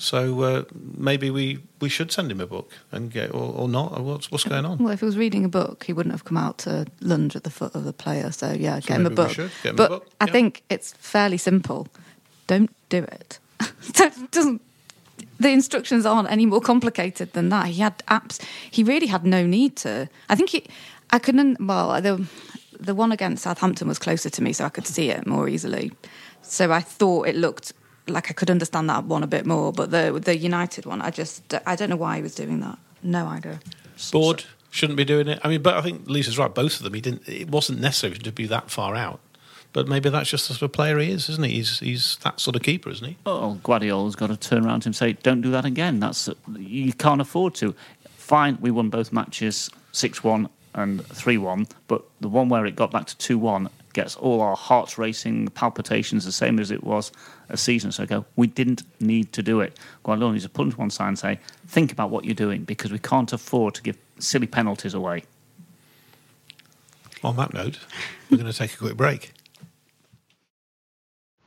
[0.00, 0.64] So uh,
[0.96, 3.98] maybe we, we should send him a book and get or, or not.
[3.98, 4.78] Or what's what's going on?
[4.78, 7.44] Well, if he was reading a book, he wouldn't have come out to lunge at
[7.44, 8.32] the foot of the player.
[8.32, 9.30] So yeah, get him a book.
[9.30, 10.32] should get him a but book, I yeah.
[10.32, 11.86] think it's fairly simple.
[12.46, 13.38] Don't do it.
[14.30, 14.62] Doesn't.
[15.40, 17.66] The instructions aren't any more complicated than that.
[17.68, 18.40] He had apps.
[18.70, 20.08] He really had no need to.
[20.28, 20.66] I think he.
[21.10, 21.58] I couldn't.
[21.66, 22.26] Well, the
[22.78, 25.92] the one against Southampton was closer to me, so I could see it more easily.
[26.42, 27.72] So I thought it looked
[28.06, 29.72] like I could understand that one a bit more.
[29.72, 32.78] But the the United one, I just I don't know why he was doing that.
[33.02, 33.60] No idea.
[34.12, 35.40] bored shouldn't be doing it.
[35.42, 36.54] I mean, but I think Lisa's right.
[36.54, 37.28] Both of them, he didn't.
[37.28, 39.20] It wasn't necessary to be that far out.
[39.72, 41.54] But maybe that's just the sort of player he is, isn't he?
[41.54, 43.16] He's he's that sort of keeper, isn't he?
[43.24, 46.28] Oh, Guardiola's got to turn around to him and say, "Don't do that again." That's
[46.56, 47.74] you can't afford to.
[48.16, 52.74] Fine, we won both matches, six one and three one, but the one where it
[52.74, 56.84] got back to two one gets all our hearts racing, palpitations, the same as it
[56.84, 57.10] was
[57.48, 58.24] a season or so ago.
[58.36, 59.76] We didn't need to do it.
[60.04, 62.62] Guardiola needs to put it to one side and say, "Think about what you're doing,"
[62.64, 65.24] because we can't afford to give silly penalties away.
[67.22, 67.78] On that note,
[68.30, 69.32] we're going to take a quick break.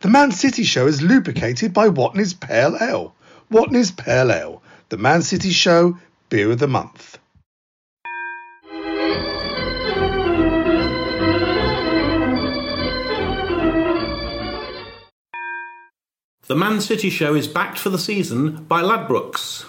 [0.04, 3.16] The Man City Show is lubricated by Watney's Pale Ale.
[3.50, 7.18] Watney's Pale Ale, the Man City Show beer of the month.
[16.48, 19.64] The Man City Show is backed for the season by Ladbrokes.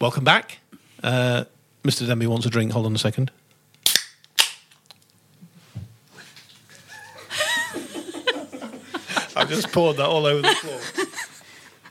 [0.00, 0.60] Welcome back.
[1.02, 1.44] Uh,
[1.84, 2.06] Mr.
[2.06, 2.72] Demby wants a drink.
[2.72, 3.30] Hold on a second.
[9.54, 11.06] Just poured that all over the floor.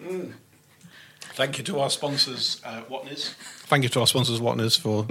[0.01, 0.33] Mm.
[1.35, 3.35] Thank you to our sponsors, uh, Watney's.
[3.67, 5.05] Thank you to our sponsors, Watney's, for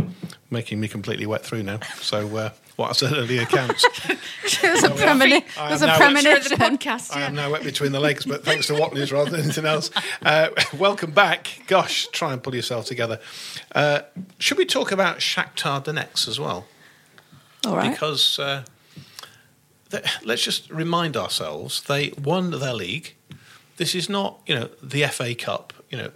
[0.50, 1.78] making me completely wet through now.
[2.00, 3.86] So, uh, what I said earlier counts.
[4.60, 6.58] There's a, premoni- I there's am a now- premonition.
[6.58, 7.14] podcast.
[7.14, 9.90] I am now wet between the legs, but thanks to Watney's rather than anything else.
[10.22, 11.62] Uh, welcome back.
[11.68, 13.20] Gosh, try and pull yourself together.
[13.74, 14.00] Uh,
[14.38, 16.66] should we talk about Shakhtar Donetsk as well?
[17.64, 17.92] All right.
[17.92, 18.68] Because uh, th-
[20.24, 23.14] let's just remind ourselves they won their league.
[23.76, 26.10] This is not, you know, the FA Cup, you know,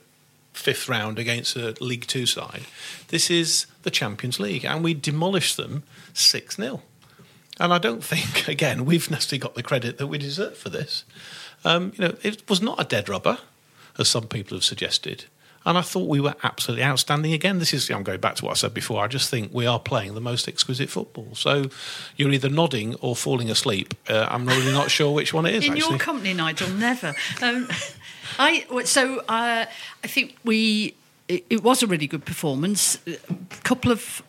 [0.53, 2.63] fifth round against a League Two side.
[3.09, 5.83] This is the Champions League, and we demolished them
[6.13, 6.83] 6 0.
[7.59, 11.05] And I don't think, again, we've necessarily got the credit that we deserve for this.
[11.65, 13.39] Um, you know, it was not a dead rubber,
[13.99, 15.25] as some people have suggested.
[15.66, 17.59] And I thought we were absolutely outstanding again.
[17.59, 19.03] This is, I'm going back to what I said before.
[19.03, 21.35] I just think we are playing the most exquisite football.
[21.35, 21.70] So
[22.16, 23.94] you're either nodding or falling asleep.
[24.09, 25.64] Uh, I'm really not sure which one it is.
[25.64, 25.90] In actually.
[25.90, 27.14] your company, Nigel, never.
[27.40, 27.68] Um,
[28.38, 29.66] I so uh,
[30.05, 30.94] I think we.
[31.27, 32.98] It, it was a really good performance.
[33.07, 33.16] A
[33.62, 34.22] couple of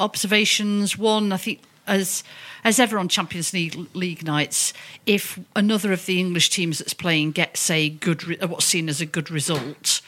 [0.00, 0.98] observations.
[0.98, 2.24] One, I think, as
[2.64, 4.72] as ever on Champions League, League nights,
[5.06, 9.00] if another of the English teams that's playing gets a good, re- what's seen as
[9.00, 10.02] a good result,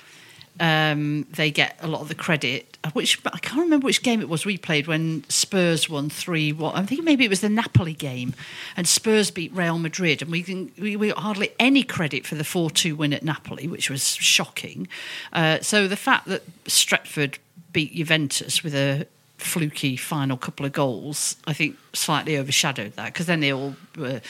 [0.61, 2.69] um, they get a lot of the credit.
[2.95, 6.53] Which I can't remember which game it was we played when Spurs won three.
[6.53, 8.35] What I think maybe it was the Napoli game,
[8.77, 12.43] and Spurs beat Real Madrid, and we we, we got hardly any credit for the
[12.43, 14.89] four two win at Napoli, which was shocking.
[15.33, 17.39] Uh, so the fact that Stretford
[17.73, 19.07] beat Juventus with a
[19.43, 24.21] fluky final couple of goals, I think slightly overshadowed that because then they all were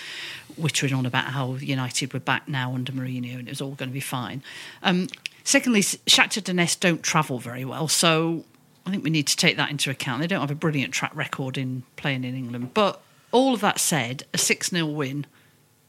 [0.59, 3.89] wittering on about how United were back now under Mourinho and it was all going
[3.89, 4.43] to be fine.
[4.83, 5.09] Um,
[5.45, 8.45] secondly, Shakhtar Donetsk don't travel very well, so
[8.87, 10.21] I think we need to take that into account.
[10.21, 13.01] They don't have a brilliant track record in playing in England, but
[13.31, 15.27] all of that said, a 6 0 win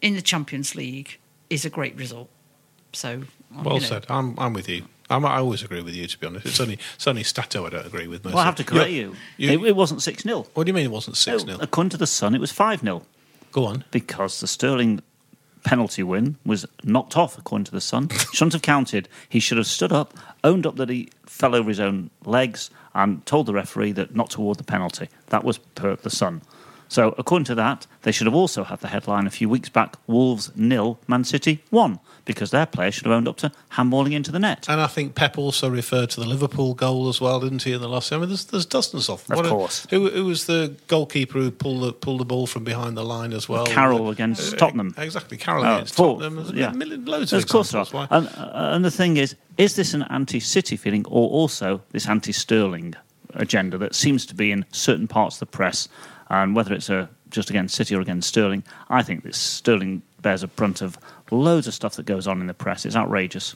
[0.01, 2.29] in the Champions League is a great result.
[2.93, 3.23] So,
[3.55, 4.05] um, Well you know, said.
[4.09, 4.85] I'm, I'm with you.
[5.09, 6.45] I'm, I always agree with you, to be honest.
[6.45, 8.23] It's only it's only Stato I don't agree with.
[8.23, 9.15] Well, I have to correct you.
[9.37, 10.47] It, it wasn't 6 0.
[10.53, 11.57] What do you mean it wasn't 6 0?
[11.59, 13.03] According to The Sun, it was 5 0.
[13.51, 13.83] Go on.
[13.91, 15.01] Because the Sterling
[15.63, 18.09] penalty win was knocked off, according to The Sun.
[18.33, 19.07] Shouldn't have counted.
[19.29, 23.25] He should have stood up, owned up that he fell over his own legs, and
[23.25, 25.09] told the referee that not to award the penalty.
[25.27, 26.41] That was per The Sun.
[26.89, 29.95] So, according to that, they should have also had the headline a few weeks back
[30.07, 34.31] Wolves nil, Man City one, because their player should have owned up to handballing into
[34.31, 34.67] the net.
[34.69, 37.81] And I think Pep also referred to the Liverpool goal as well, didn't he, in
[37.81, 38.11] the last?
[38.13, 39.33] I mean, there's, there's dozens of them.
[39.33, 39.87] Of What a- course.
[39.89, 43.33] who, who was the goalkeeper who pulled the, pulled the ball from behind the line
[43.33, 43.65] as well?
[43.65, 44.93] Carroll against Uh, Tottenham.
[44.97, 46.35] Exactly, Carroll Oh, against four- Tottenham.
[46.35, 46.71] There's a yeah.
[46.71, 48.11] million, loads of Of course there examples.
[48.11, 48.21] are.
[48.21, 48.27] Why?
[48.39, 52.93] And, uh, and the thing is, is this an anti-City feeling or also this anti-Sterling
[53.35, 55.87] agenda that seems to be in certain parts of the press?
[56.33, 60.41] And whether it's a, just against City or against Sterling, I think this Sterling bears
[60.41, 60.97] a brunt of
[61.29, 62.87] loads of stuff that goes on in the press.
[62.87, 63.55] It's outrageous.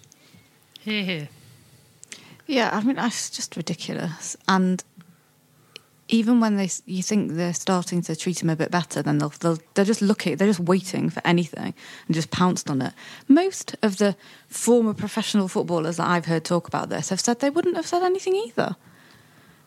[0.80, 1.30] Here, here.
[2.46, 4.38] Yeah, I mean, it's just ridiculous.
[4.48, 4.84] And
[6.08, 9.34] even when they, you think they're starting to treat him a bit better, then they'll,
[9.40, 11.74] they'll they're just looking, they're just waiting for anything
[12.06, 12.94] and just pounced on it.
[13.28, 14.16] Most of the
[14.48, 18.04] former professional footballers that I've heard talk about this have said they wouldn't have said
[18.04, 18.76] anything either.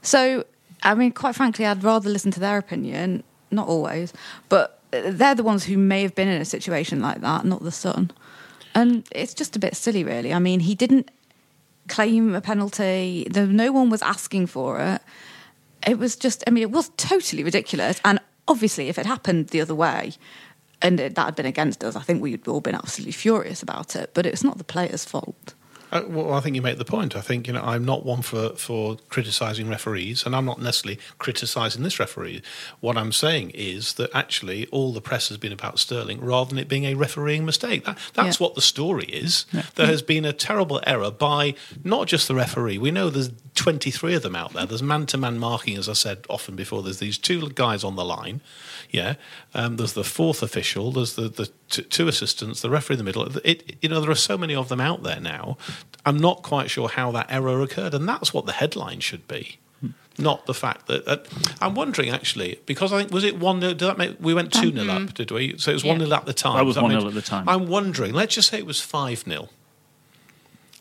[0.00, 0.44] So,
[0.82, 3.22] I mean, quite frankly, I'd rather listen to their opinion.
[3.50, 4.12] Not always,
[4.48, 7.72] but they're the ones who may have been in a situation like that, not the
[7.72, 8.10] son.
[8.74, 10.32] And it's just a bit silly, really.
[10.32, 11.10] I mean, he didn't
[11.88, 13.26] claim a penalty.
[13.30, 15.02] There, no one was asking for it.
[15.86, 18.00] It was just, I mean, it was totally ridiculous.
[18.04, 20.12] And obviously, if it happened the other way
[20.82, 23.96] and it, that had been against us, I think we'd all been absolutely furious about
[23.96, 24.12] it.
[24.14, 25.54] But it's not the player's fault.
[25.92, 27.16] Uh, well, I think you make the point.
[27.16, 31.00] I think you know I'm not one for for criticising referees, and I'm not necessarily
[31.18, 32.42] criticising this referee.
[32.80, 36.58] What I'm saying is that actually all the press has been about Sterling rather than
[36.58, 37.84] it being a refereeing mistake.
[37.84, 38.44] That, that's Yeah.
[38.46, 39.46] what the story is.
[39.74, 42.78] There has been a terrible error by not just the referee.
[42.78, 44.66] We know there's 23 of them out there.
[44.66, 46.82] There's man-to-man marking, as I said often before.
[46.82, 48.40] There's these two guys on the line.
[48.90, 49.14] Yeah,
[49.54, 50.90] um, there's the fourth official.
[50.92, 53.26] There's the, the t- two assistants, the referee in the middle.
[53.44, 55.56] It, you know, there are so many of them out there now.
[56.04, 59.58] I'm not quite sure how that error occurred, and that's what the headline should be,
[60.18, 61.06] not the fact that.
[61.08, 61.18] Uh,
[61.60, 63.70] I'm wondering actually because I think was it one nil?
[63.70, 65.08] Did that make we went two 0 Mhm.
[65.08, 65.14] up?
[65.14, 65.56] Did we?
[65.58, 65.92] So it was Yeah.
[65.92, 66.56] one 0 at the time.
[66.56, 67.48] That was Does 1-0 make- at the time.
[67.48, 68.12] I'm wondering.
[68.12, 69.48] Let's just say it was five 0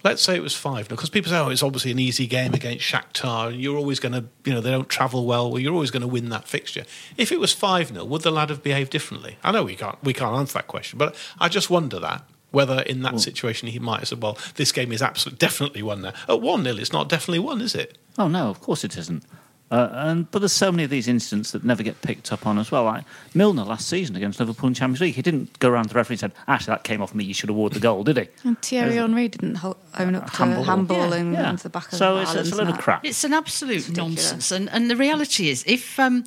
[0.03, 2.53] Let's say it was 5 0, because people say, oh, it's obviously an easy game
[2.53, 5.73] against Shakhtar, and you're always going to, you know, they don't travel well, well, you're
[5.73, 6.85] always going to win that fixture.
[7.17, 9.37] If it was 5 0, would the lad have behaved differently?
[9.43, 12.23] I know we can't, we can't answer that question, but I just wonder that.
[12.51, 13.17] Whether in that hmm.
[13.17, 16.13] situation he might have said, well, this game is absolutely definitely one there.
[16.27, 17.97] At 1 0, it's not definitely one, is it?
[18.17, 19.23] Oh no, of course it isn't.
[19.71, 22.57] Uh, and but there's so many of these incidents that never get picked up on
[22.57, 22.85] as well.
[22.85, 23.03] Like
[23.35, 26.15] Milner last season against Liverpool in Champions League, he didn't go around to the referee
[26.15, 27.23] and said, "Actually, that came off me.
[27.23, 28.27] You should award the goal," did he?
[28.43, 30.65] And Thierry Henry didn't ho- own up to Handball.
[30.65, 31.49] handballing Yeah, yeah.
[31.51, 33.05] into the back of So the it's- it's a Ireland's load of crap.
[33.05, 34.51] It's an absolute nonsense.
[34.51, 36.23] And, and the reality is, if um,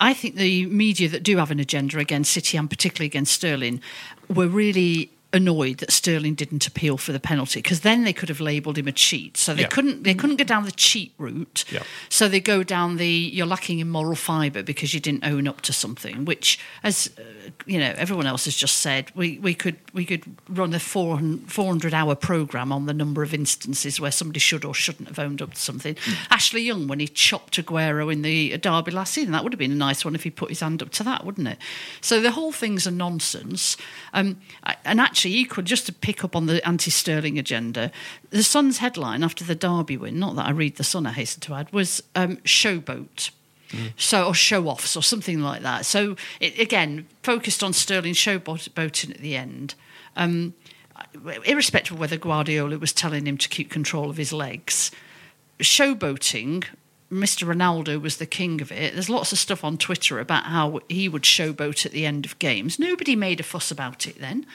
[0.00, 3.80] I think the media that do have an agenda against City and particularly against Sterling
[4.32, 8.40] were really annoyed that Sterling didn't appeal for the penalty because then they could have
[8.40, 9.36] labelled him a cheat.
[9.36, 9.68] So they Yeah.
[9.68, 11.64] couldn't they couldn't go down the cheat route.
[11.70, 11.82] Yeah.
[12.08, 15.60] So they go down the you're lacking in moral fibre because you didn't own up
[15.62, 17.22] to something, which, as uh,
[17.66, 21.50] you know, everyone else has just said, we, we could we could run a 400,
[21.52, 25.42] 400 hour program on the number of instances where somebody should or shouldn't have owned
[25.42, 25.94] up to something.
[26.30, 29.72] Ashley Young, when he chopped Aguero in the derby last season, that would have been
[29.72, 31.58] a nice one if he put his hand up to that, wouldn't it?
[32.00, 33.76] So the whole thing's a nonsense.
[34.14, 34.40] Um,
[34.86, 35.17] and actually.
[35.18, 37.90] Actually equal, just to pick up on the anti Sterling agenda,
[38.30, 41.40] the Sun's headline after the Derby win, not that I read the Sun, I hasten
[41.40, 43.30] to add, was um, showboat.
[43.98, 45.84] So, or show offs or something like that.
[45.84, 49.74] So, it, again, focused on Sterling showboating at the end.
[50.16, 50.54] Um,
[51.44, 54.90] irrespective of whether Guardiola was telling him to keep control of his legs,
[55.58, 56.64] showboating.
[57.12, 57.46] Mr.
[57.46, 58.94] Ronaldo was the king of it.
[58.94, 62.38] There's lots of stuff on Twitter about how he would showboat at the end of
[62.38, 62.78] games.
[62.78, 64.46] Nobody made a fuss about it then.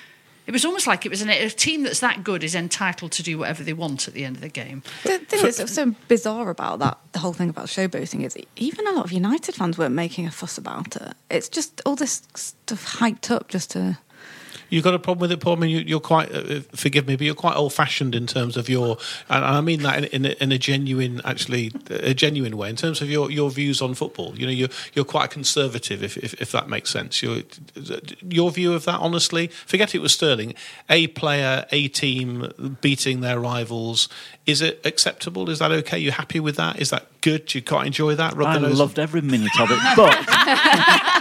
[0.46, 3.24] It was almost like it was an, a team that's that good is entitled to
[3.24, 4.84] do whatever they want at the end of the game.
[5.04, 8.92] The thing that's so bizarre about that, the whole thing about showboating, is even a
[8.92, 11.14] lot of United fans weren't making a fuss about it.
[11.30, 13.98] It's just all this stuff hyped up just to.
[14.70, 15.58] You got a problem with it, Paul?
[15.58, 18.70] I mean, you, you're quite, uh, forgive me, but you're quite old-fashioned in terms of
[18.70, 18.98] your,
[19.30, 22.70] and I mean that in, in, a, in a genuine, actually, a genuine way.
[22.70, 26.18] In terms of your, your views on football, you know, you're you're quite conservative, if
[26.18, 27.22] if, if that makes sense.
[27.22, 27.42] Your
[28.28, 30.56] your view of that, honestly, forget it was Sterling,
[30.90, 34.10] a player, a team beating their rivals.
[34.46, 35.50] Is it acceptable?
[35.50, 35.98] Is that okay?
[35.98, 36.80] You happy with that?
[36.80, 37.46] Is that good?
[37.46, 38.36] Do you quite enjoy that?
[38.36, 41.13] Rub I loved every minute of it, but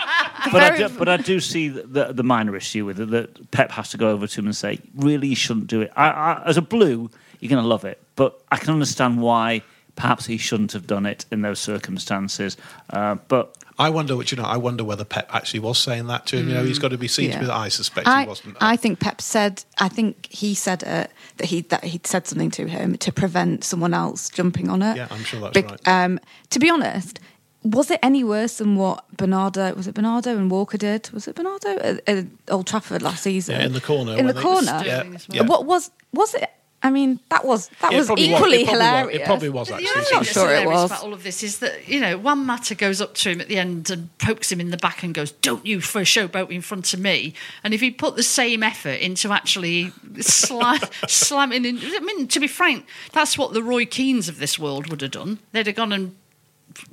[0.52, 3.50] but I, do, but I do see the, the, the minor issue with it that
[3.50, 5.92] Pep has to go over to him and say, really, you shouldn't do it.
[5.96, 7.10] I, I, as a blue,
[7.40, 9.62] you're going to love it, but I can understand why
[9.96, 12.56] perhaps he shouldn't have done it in those circumstances.
[12.90, 16.26] Uh, but I wonder, what you know, I wonder whether Pep actually was saying that
[16.26, 16.48] to him.
[16.48, 17.40] You know, he's got to be seen Yeah.
[17.40, 17.50] to be.
[17.50, 18.56] I suspect I, he wasn't.
[18.60, 19.64] I think Pep said.
[19.78, 23.64] I think he said it that he that he'd said something to him to prevent
[23.64, 24.96] someone else jumping on it.
[24.96, 25.88] Yeah, I'm sure that's Bec- right.
[25.88, 27.18] Um, to be honest,
[27.64, 31.10] was it any worse than what Bernardo was it Bernardo and Walker did?
[31.10, 33.54] Was it Bernardo at, at Old Trafford last season?
[33.58, 34.82] Yeah, in the corner In the they- corner.
[34.84, 35.42] Yeah, yeah.
[35.42, 36.48] What was was it?
[36.84, 38.40] I mean, that was that It was probably was.
[38.40, 38.88] equally It probably was.
[38.90, 39.20] hilarious.
[39.20, 39.88] It probably was The actually.
[39.88, 40.90] only I'm thing not that's sure it was.
[40.90, 43.46] about all of this is that you know one matter goes up to him at
[43.46, 46.50] the end and pokes him in the back and goes, "Don't you for a showboat
[46.50, 51.64] in front of me." And if he put the same effort into actually sla- slamming,
[51.64, 55.02] in, I mean, to be frank, that's what the Roy Keanes of this world would
[55.02, 55.38] have done.
[55.52, 56.16] They'd have gone and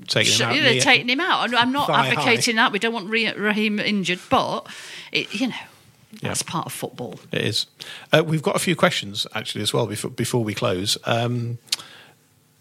[0.07, 0.55] Taking him out.
[0.55, 1.53] you know, knee- taken him out.
[1.53, 2.71] I'm- not advocating that.
[2.71, 4.67] We don't want Raheem injured, but
[5.11, 5.55] it, you know,
[6.21, 6.29] Yeah.
[6.29, 7.19] that's part of football.
[7.31, 7.65] It is.
[8.11, 10.97] Uh, we've got a few questions actually as well before, before we close.
[11.05, 11.59] Um,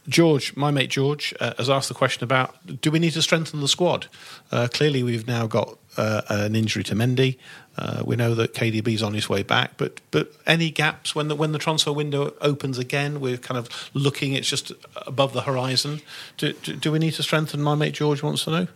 [0.08, 3.60] George, my mate George, uh, has asked the question about do we need to strengthen
[3.60, 4.06] the squad?
[4.50, 7.36] Uh, clearly, we've now got uh, an injury to Mendy.
[7.76, 11.28] Uh, we know that KDB is on his way back, but but any gaps when
[11.28, 13.20] the when the transfer window opens again?
[13.20, 14.72] We're kind of looking; it's just
[15.06, 16.00] above the horizon.
[16.36, 17.62] Do, do, do we need to strengthen?
[17.62, 18.66] My mate George wants to know.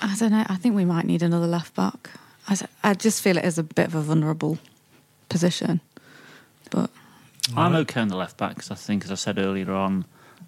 [0.00, 0.44] I don't know.
[0.48, 2.10] I think we might need another left back.
[2.82, 4.58] I just feel it is a bit of a vulnerable
[5.30, 5.80] position.
[6.70, 6.90] But
[7.56, 10.04] I'm okay on the left back because I think, as I said earlier on,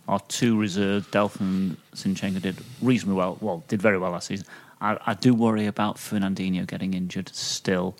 [0.08, 3.38] our two reserves, Delph and Zinchenko, did reasonably well.
[3.40, 4.46] Well, did very well last season.
[4.80, 7.96] I, I do worry about Fernandinho getting injured still,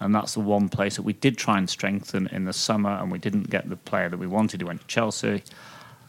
[0.00, 3.10] and that's the one place that we did try and strengthen in the summer, and
[3.10, 4.60] we didn't get the player that we wanted.
[4.60, 5.42] He went to Chelsea.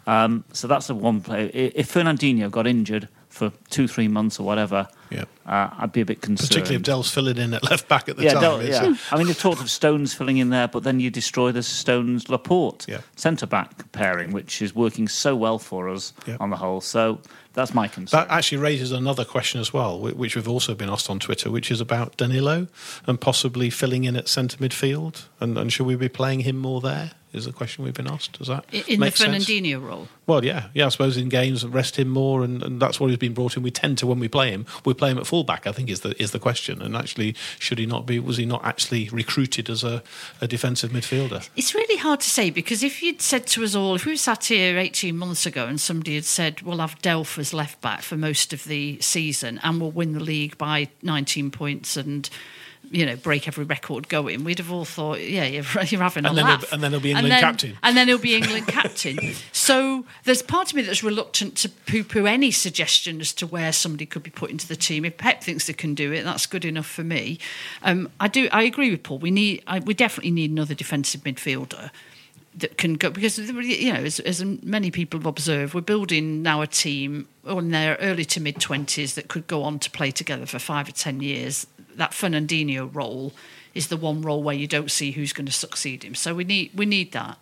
[0.08, 1.50] Um, so that's the one player.
[1.54, 5.26] I- If Fernandinho got injured for two, three months or whatever, Yeah.
[5.46, 6.50] uh, I'd be a bit concerned.
[6.50, 8.42] Particularly if Delph's filling in at left back at the yeah, time.
[8.42, 8.96] Del- yeah.
[9.12, 12.28] I mean, you've talked of Stones filling in there, but then you destroy the Stones
[12.28, 13.02] Laporte Yeah.
[13.16, 16.82] centre back pairing, which is working so well for us on the whole.
[16.82, 17.20] So
[17.60, 18.22] that's my concern.
[18.22, 21.70] That actually raises another question as well, which we've also been asked on Twitter, which
[21.72, 22.68] is about Danilo
[23.06, 25.26] and possibly filling in at centre midfield.
[25.40, 27.12] And, and should we be playing him more there?
[27.32, 28.40] Is the question we've been asked.
[28.40, 29.46] Does that In in the make sense?
[29.46, 30.08] Fernandinho role.
[30.26, 30.88] Well, yeah, yeah.
[30.88, 33.62] I suppose in games, rest him more, and, and that's what he's been brought in.
[33.62, 35.68] We tend to, when we play him, we play him at fullback.
[35.68, 36.82] I think is the is the question.
[36.82, 38.20] And actually, should he not be?
[38.20, 40.02] Was he not actually recruited as a,
[40.42, 41.48] a defensive midfielder?
[41.56, 44.46] It's really hard to say because if you'd said to us all, if we sat
[44.46, 48.18] here 18 months ago and somebody had said, we'll have Delph as left back for
[48.18, 52.30] most of the season and we'll win the league by 19 points and,
[52.92, 56.38] you know, break every record going, we'd have all thought, yeah, you're, you're having And
[56.38, 56.72] a laugh.
[56.72, 57.78] and then he'll be England then- captain.
[57.84, 59.18] And then he'll be England captain.
[59.52, 63.72] So there's part of me that's reluctant to poo poo any suggestion as to where
[63.72, 65.06] somebody could be put into the team.
[65.06, 67.38] If Pep thinks they can do it, that's good enough for me.
[67.84, 68.50] Um, I do.
[68.52, 69.20] I agree with Paul.
[69.20, 69.62] We need.
[69.68, 71.92] I, we definitely need another defensive midfielder
[72.56, 76.62] that can go because you know, as, as many people have observed, we're building now
[76.62, 80.46] a team in their early to mid twenties that could go on to play together
[80.48, 81.68] for five or ten years.
[82.00, 83.34] That Fernandinho role
[83.74, 86.16] is the one role where you don't see who's going to succeed him.
[86.16, 87.38] So we need we need that.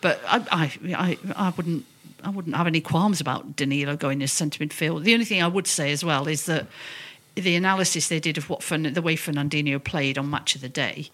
[0.00, 1.84] But I I I, I wouldn't.
[2.24, 5.04] I wouldn't have any qualms about Danilo going as centre midfield.
[5.04, 6.66] The only thing I would say as well is that
[7.36, 10.68] the analysis they did of what Fern- the way Fernandinho played on Match of the
[10.68, 11.10] Day,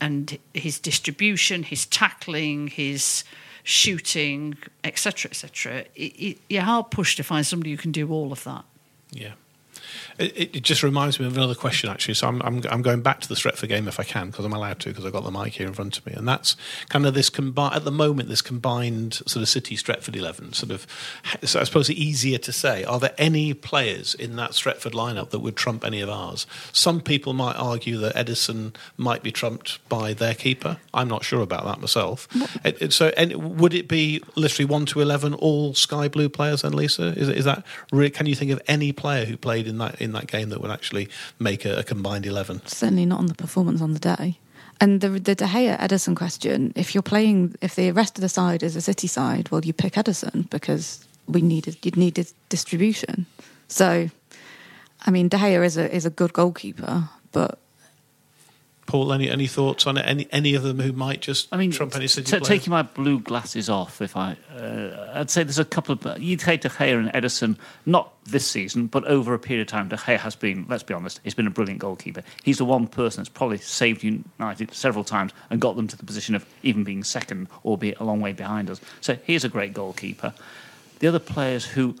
[0.00, 3.24] and his distribution, his tackling, his
[3.62, 5.84] shooting, etc., etc.
[5.94, 8.64] You're hard pushed to find somebody who can do all of that.
[9.10, 9.32] Yeah.
[10.18, 12.14] It, it just reminds me of another question, actually.
[12.14, 14.52] So I'm, I'm, I'm going back to the Stretford game if I can, because I'm
[14.52, 16.12] allowed to, because I've got the mic here in front of me.
[16.12, 16.56] And that's
[16.88, 20.52] kind of this combined, at the moment, this combined sort of City Stretford 11.
[20.52, 20.86] Sort of,
[21.42, 22.84] so I suppose easier to say.
[22.84, 26.46] Are there any players in that Stretford lineup that would trump any of ours?
[26.72, 30.78] Some people might argue that Ederson might be trumped by their keeper.
[30.92, 32.28] I'm not sure about that myself.
[32.64, 36.62] It, it, so, and would it be literally 1 to 11 all sky blue players
[36.62, 37.08] then, Lisa?
[37.18, 40.00] Is, is that, can you think of any player who played in that?
[40.00, 41.08] in that game that would actually
[41.38, 42.62] make a, a combined 11.
[42.66, 44.38] Certainly not on the performance on the day.
[44.80, 48.28] And the, the De Gea Ederson question: If you're playing, if the rest of the
[48.28, 53.26] side is a City side, well, you pick Ederson because we needed you needed distribution.
[53.68, 54.10] So,
[55.06, 57.58] I mean, De Gea is a is a good goalkeeper, but
[58.86, 60.02] Paul, any any thoughts on it?
[60.02, 62.82] Any any of them who might just I mean, trump any City t- taking my
[62.82, 66.68] blue glasses off, if I, uh, I'd say there's a couple of you'd say De
[66.68, 67.56] Gea and Ederson,
[67.86, 69.88] not this season, but over a period of time.
[69.88, 72.22] De Gea has been, let's be honest, he's been a brilliant goalkeeper.
[72.42, 76.04] He's the one person that's probably saved United several times and got them to the
[76.04, 78.80] position of even being second, albeit a long way behind us.
[79.00, 80.34] So he's a great goalkeeper.
[80.98, 81.96] The other players who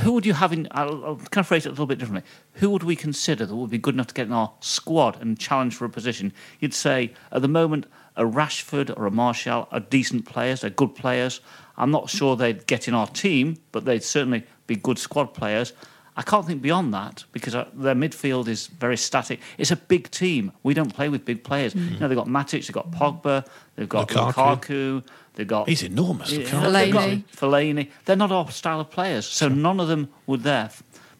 [0.00, 0.66] who would you have in?
[0.72, 2.28] I'll, I'll kind of phrase it a little bit differently.
[2.54, 5.38] Who would we consider that would be good enough to get in our squad and
[5.38, 6.32] challenge for a position?
[6.60, 10.94] You'd say at the moment a Rashford or a Martial are decent players, they're good
[10.94, 11.40] players.
[11.76, 15.72] I'm not sure they'd get in our team, but they'd certainly be good squad players.
[16.16, 19.40] I can't think beyond that because uh, their midfield is very static.
[19.58, 20.52] It's a big team.
[20.62, 21.74] We don't play with big players.
[21.74, 21.92] Mm.
[21.92, 23.46] You know, they've got Matic, they've got Pogba,
[23.76, 24.32] they've got Lukaku.
[24.32, 25.04] Lukaku,
[25.34, 26.32] they've got He's enormous.
[26.32, 26.72] yeah, Lukaku.
[26.72, 27.24] they've got Fellaini.
[27.36, 27.90] Fellaini.
[28.06, 30.70] They're not our style of players, so none of them would there.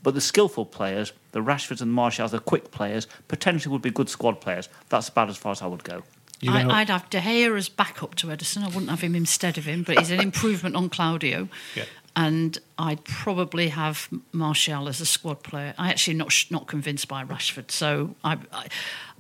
[0.03, 3.91] But the skillful players, the Rashfords and the Martials, the quick players, potentially would be
[3.91, 4.69] good squad players.
[4.89, 6.05] That's about as far as I would go.
[6.41, 8.63] You I, I'd have De Gea as backup to Ederson.
[8.63, 11.49] I wouldn't have him instead of him, but he's an improvement on Claudio.
[11.75, 11.85] Yeah.
[12.19, 15.75] And I'd probably have Martial as a squad player.
[15.77, 18.67] I actually not not convinced by Rashford, so I, I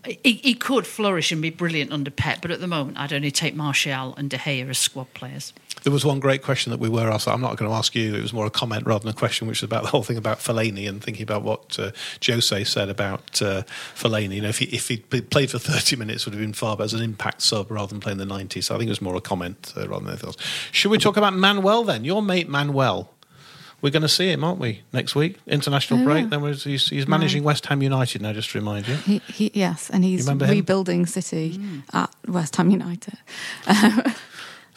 [0.07, 3.31] he, he could flourish and be brilliant under Pep, but at the moment I'd only
[3.31, 5.53] take Martial and De Gea as squad players.
[5.83, 7.29] There was one great question that we were asked.
[7.29, 8.15] I'm not going to ask you.
[8.15, 10.17] It was more a comment rather than a question, which was about the whole thing
[10.17, 11.91] about Fellaini and thinking about what uh,
[12.27, 13.63] Jose said about uh,
[13.95, 14.37] Fellaini.
[14.37, 16.87] You know, if he if he played for 30 minutes, would have been far better
[16.87, 18.61] as an impact sub rather than playing the 90.
[18.61, 20.37] So I think it was more a comment uh, rather than anything else.
[20.73, 22.05] Should we talk about Manuel then?
[22.05, 23.13] Your mate Manuel.
[23.83, 25.39] We're going to see him, aren't we, next week?
[25.47, 26.25] International Oh, break.
[26.25, 26.29] yeah.
[26.31, 28.95] Then we're, he's, he's managing West Ham United now, just to remind you.
[28.97, 30.53] he, he yes, and he's remember him?
[30.53, 31.83] rebuilding City mm.
[31.93, 33.19] at West Ham United.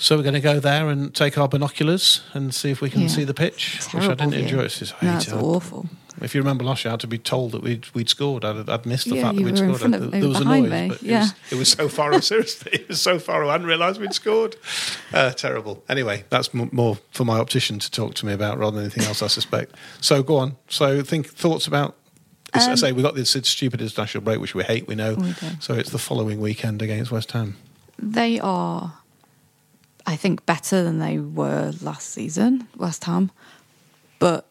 [0.02, 3.02] So we're going to go there and take our binoculars and see if we can
[3.02, 3.08] Yeah.
[3.10, 4.43] see the pitch, which I didn't view.
[4.43, 4.60] enjoy.
[4.62, 5.36] It's just, I No, hate it's it.
[5.36, 5.88] awful.
[6.22, 8.43] If you remember last year, I had to be told that we'd, we'd scored.
[8.45, 9.80] I'd, I'd missed the Yeah, fact that we'd scored.
[9.80, 12.22] front of- there, was a noise, me, but it, was, it was so far.
[12.22, 13.45] seriously, it was so far.
[13.45, 14.55] I hadn't realised we'd scored.
[15.13, 15.84] Uh, terrible.
[15.89, 19.03] Anyway, that's m- more for my optician to talk to me about rather than anything
[19.05, 19.22] else.
[19.22, 19.76] I suspect.
[20.01, 20.57] So go on.
[20.67, 21.95] So think thoughts about.
[22.53, 24.88] as I Um, say we've got this stupid international break, which we hate.
[24.88, 25.15] We know.
[25.15, 25.34] We.
[25.59, 27.55] So it's the following weekend against West Ham.
[28.01, 28.93] They are,
[30.05, 33.30] I think, better than they were last season, West Ham,
[34.20, 34.45] but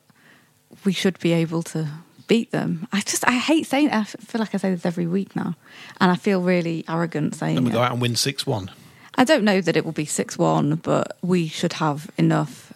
[0.85, 1.89] we should be able to
[2.27, 2.87] beat them.
[2.93, 3.93] I just, I hate saying it.
[3.93, 5.55] I feel like I say this every week now,
[6.01, 7.75] and I feel really arrogant saying Then we it.
[7.75, 8.71] go out and win six one.
[9.17, 12.73] I don't know that it will be 6 1, but we should have enough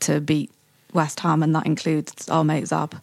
[0.00, 0.50] to beat
[0.92, 3.00] West Ham, and that includes our mate Zab.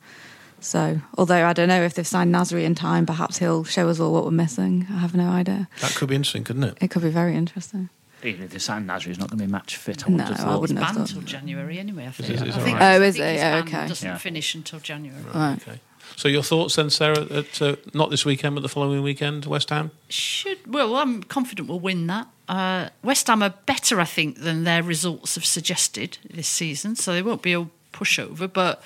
[0.59, 3.99] So, although I don't know if they've signed Nasri in time, perhaps he'll show us
[3.99, 4.85] all what we're missing.
[4.91, 5.67] I have no idea.
[5.81, 6.77] That could be interesting, couldn't it?
[6.79, 7.89] It could be very interesting.
[8.25, 10.05] Even if they sign Nasri, he's not going to be match fit.
[10.05, 10.61] I would No, have I thought.
[10.61, 11.15] wouldn't have Banned thought.
[11.15, 12.07] until January anyway.
[12.07, 12.29] I think.
[12.29, 12.95] is- is I think right?
[12.95, 13.33] Oh, is it?
[13.33, 13.87] his Oh, okay.
[13.87, 14.17] Doesn't Yeah.
[14.17, 15.21] finish until January.
[15.33, 15.57] Right.
[15.61, 15.79] Okay.
[16.15, 17.25] So your thoughts then, Sarah?
[17.31, 19.91] At uh, not this weekend, but the following weekend, West Ham.
[20.07, 22.27] Should well, I'm confident we'll win that.
[22.47, 27.11] Uh, West Ham are better, I think, than their results have suggested this season, so
[27.11, 28.51] they won't be a pushover.
[28.51, 28.83] But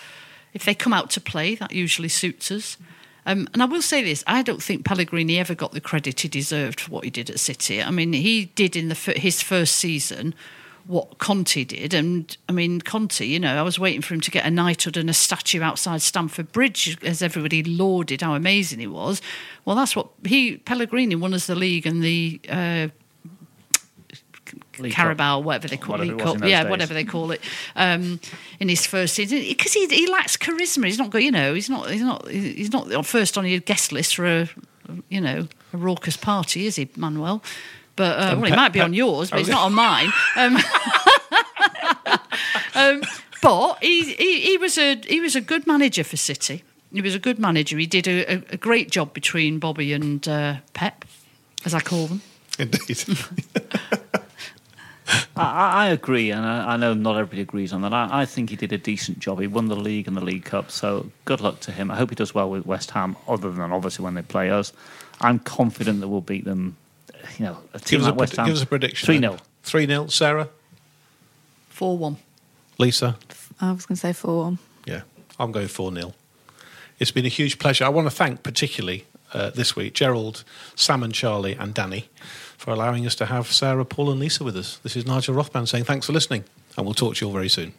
[0.54, 2.78] if they come out to play, that usually suits us.
[3.30, 6.28] Um, and I will say this: I don't think Pellegrini ever got the credit he
[6.28, 7.82] deserved for what he did at City.
[7.82, 10.34] I mean, he did in the his first season
[10.88, 13.24] what Conte did, and I mean, Conte.
[13.24, 16.02] You know, I was waiting for him to get a knighthood and a statue outside
[16.02, 19.22] Stamford Bridge, as everybody lauded how amazing he was.
[19.64, 22.42] Well, that's what he Pellegrini won us the league and the.
[22.50, 22.88] Uh,
[24.90, 26.70] Carabao, whatever they call Whatever it, it in yeah, days.
[26.70, 27.42] whatever they call it,
[27.76, 28.20] um,
[28.60, 30.86] in his first season, because he, he lacks charisma.
[30.86, 34.16] He's not you know, he's not, he's not, he's not first on your guest list
[34.16, 34.50] for a,
[35.10, 37.44] you know, a raucous party, is he, Manuel?
[37.96, 40.10] But uh, well, he might be on yours, but he's not on mine.
[40.38, 40.56] Um,
[42.76, 43.02] um,
[43.42, 46.64] but he, he, he was a he was a good manager for City.
[46.94, 47.78] He was a good manager.
[47.78, 51.06] He did a, a, a great job between Bobby and uh, Pep,
[51.66, 52.22] as I call them.
[52.58, 53.04] Indeed.
[55.40, 57.94] I, I agree, and I, I, know not everybody agrees on that.
[57.94, 59.40] I, I, think he did a decent job.
[59.40, 61.90] He won the league and the League Cup, so good luck to him.
[61.90, 64.74] I hope he does well with West Ham, other than obviously when they play us.
[65.22, 66.76] I'm confident that we'll beat them.
[67.38, 68.46] You know, a team give, like us West a, Ham.
[68.48, 69.06] give us a prediction.
[69.06, 69.38] 3 0.
[69.64, 70.08] 3 0.
[70.08, 70.50] Sarah?
[71.70, 72.18] 4 1.
[72.78, 73.18] Lisa?
[73.62, 74.60] I was going to say 4 1.
[74.86, 75.02] Yeah,
[75.40, 76.14] I'm going 4 0.
[77.00, 77.86] It's been a huge pleasure.
[77.86, 80.44] I want to thank particularly uh, this week Gerald,
[80.76, 82.10] Sam, and Charlie, and Danny
[82.58, 84.78] for allowing us to have Sarah, Paul, and Lisa with us.
[84.78, 86.44] This is Nigel Rothband saying thanks for listening,
[86.76, 87.74] and we'll talk to you all very soon.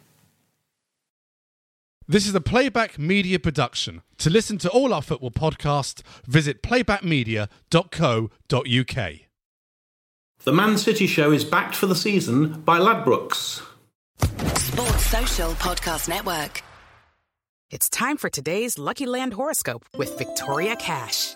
[2.07, 4.01] This is a Playback Media production.
[4.17, 9.13] To listen to all our football podcasts, visit playbackmedia.co.uk.
[10.43, 13.61] The Man City Show is backed for the season by Ladbrokes.
[14.57, 16.63] Sports Social Podcast Network.
[17.69, 21.35] It's time for today's Lucky Land horoscope with Victoria Cash.